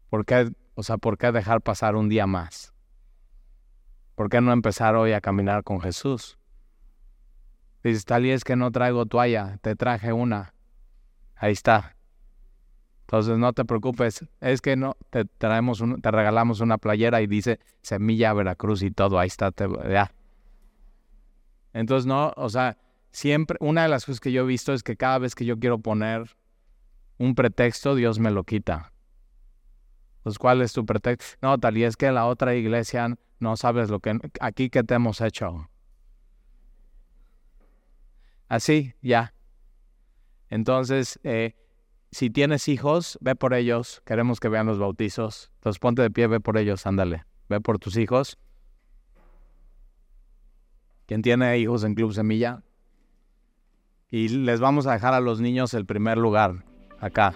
¿Por 0.10 0.26
qué, 0.26 0.52
o 0.74 0.82
sea, 0.82 0.98
por 0.98 1.20
qué 1.20 1.32
dejar 1.32 1.62
pasar 1.62 1.96
un 1.96 2.10
día 2.10 2.26
más? 2.26 2.74
¿Por 4.16 4.30
qué 4.30 4.42
no 4.42 4.52
empezar 4.52 4.96
hoy 4.96 5.12
a 5.12 5.22
caminar 5.22 5.64
con 5.64 5.80
Jesús? 5.80 6.40
Dices, 7.84 8.04
tal 8.04 8.26
y 8.26 8.32
es 8.32 8.44
que 8.44 8.56
no 8.56 8.72
traigo 8.72 9.06
toalla, 9.06 9.60
te 9.62 9.76
traje 9.76 10.12
una. 10.12 10.56
Ahí 11.36 11.52
está. 11.52 11.96
Entonces 13.02 13.38
no 13.38 13.54
te 13.54 13.64
preocupes, 13.64 14.26
es 14.40 14.60
que 14.60 14.76
no 14.76 14.98
te 15.12 15.26
traemos 15.26 15.84
te 16.02 16.10
regalamos 16.10 16.62
una 16.62 16.80
playera 16.80 17.22
y 17.22 17.28
dice 17.28 17.60
Semilla 17.84 18.34
Veracruz 18.34 18.82
y 18.82 18.90
todo, 18.90 19.20
ahí 19.20 19.28
está, 19.28 19.52
te, 19.52 19.68
ya. 19.88 20.12
Entonces 21.74 22.06
no, 22.06 22.34
o 22.36 22.50
sea, 22.50 22.78
siempre 23.12 23.58
una 23.60 23.84
de 23.84 23.90
las 23.90 24.06
cosas 24.06 24.20
que 24.20 24.32
yo 24.32 24.44
he 24.44 24.46
visto 24.46 24.74
es 24.74 24.84
que 24.84 24.98
cada 24.98 25.20
vez 25.20 25.36
que 25.36 25.46
yo 25.46 25.60
quiero 25.60 25.80
poner 25.80 26.36
un 27.18 27.36
pretexto, 27.36 27.96
Dios 27.96 28.20
me 28.20 28.32
lo 28.32 28.44
quita. 28.44 28.92
Pues 30.24 30.38
¿cuál 30.38 30.62
es 30.62 30.74
tu 30.74 30.86
pretexto? 30.86 31.38
No, 31.42 31.58
tal 31.58 31.78
y 31.78 31.84
es 31.84 31.98
que 31.98 32.12
la 32.12 32.26
otra 32.26 32.56
iglesia 32.56 33.16
no 33.40 33.58
sabes 33.58 33.90
lo 33.90 34.00
que 34.00 34.20
aquí 34.40 34.70
que 34.70 34.84
te 34.84 34.94
hemos 34.94 35.22
hecho. 35.22 35.70
Así, 38.48 38.94
ya. 39.02 39.34
Entonces, 40.50 41.20
eh, 41.24 41.56
si 42.12 42.30
tienes 42.30 42.68
hijos, 42.68 43.18
ve 43.22 43.36
por 43.36 43.54
ellos. 43.54 44.02
Queremos 44.06 44.40
que 44.40 44.50
vean 44.50 44.68
los 44.68 44.78
bautizos. 44.78 45.50
Entonces 45.56 45.80
ponte 45.80 46.02
de 46.02 46.12
pie, 46.12 46.28
ve 46.28 46.40
por 46.42 46.58
ellos, 46.58 46.86
ándale. 46.86 47.24
Ve 47.48 47.62
por 47.62 47.80
tus 47.80 47.96
hijos. 47.96 48.38
¿Quién 51.06 51.22
tiene 51.22 51.58
hijos 51.60 51.84
en 51.84 51.96
Club 51.96 52.14
Semilla? 52.14 52.64
Y 54.10 54.30
les 54.30 54.60
vamos 54.60 54.88
a 54.88 54.94
dejar 54.94 55.14
a 55.14 55.20
los 55.20 55.40
niños 55.42 55.74
el 55.74 55.86
primer 55.86 56.18
lugar, 56.18 56.66
acá. 57.00 57.34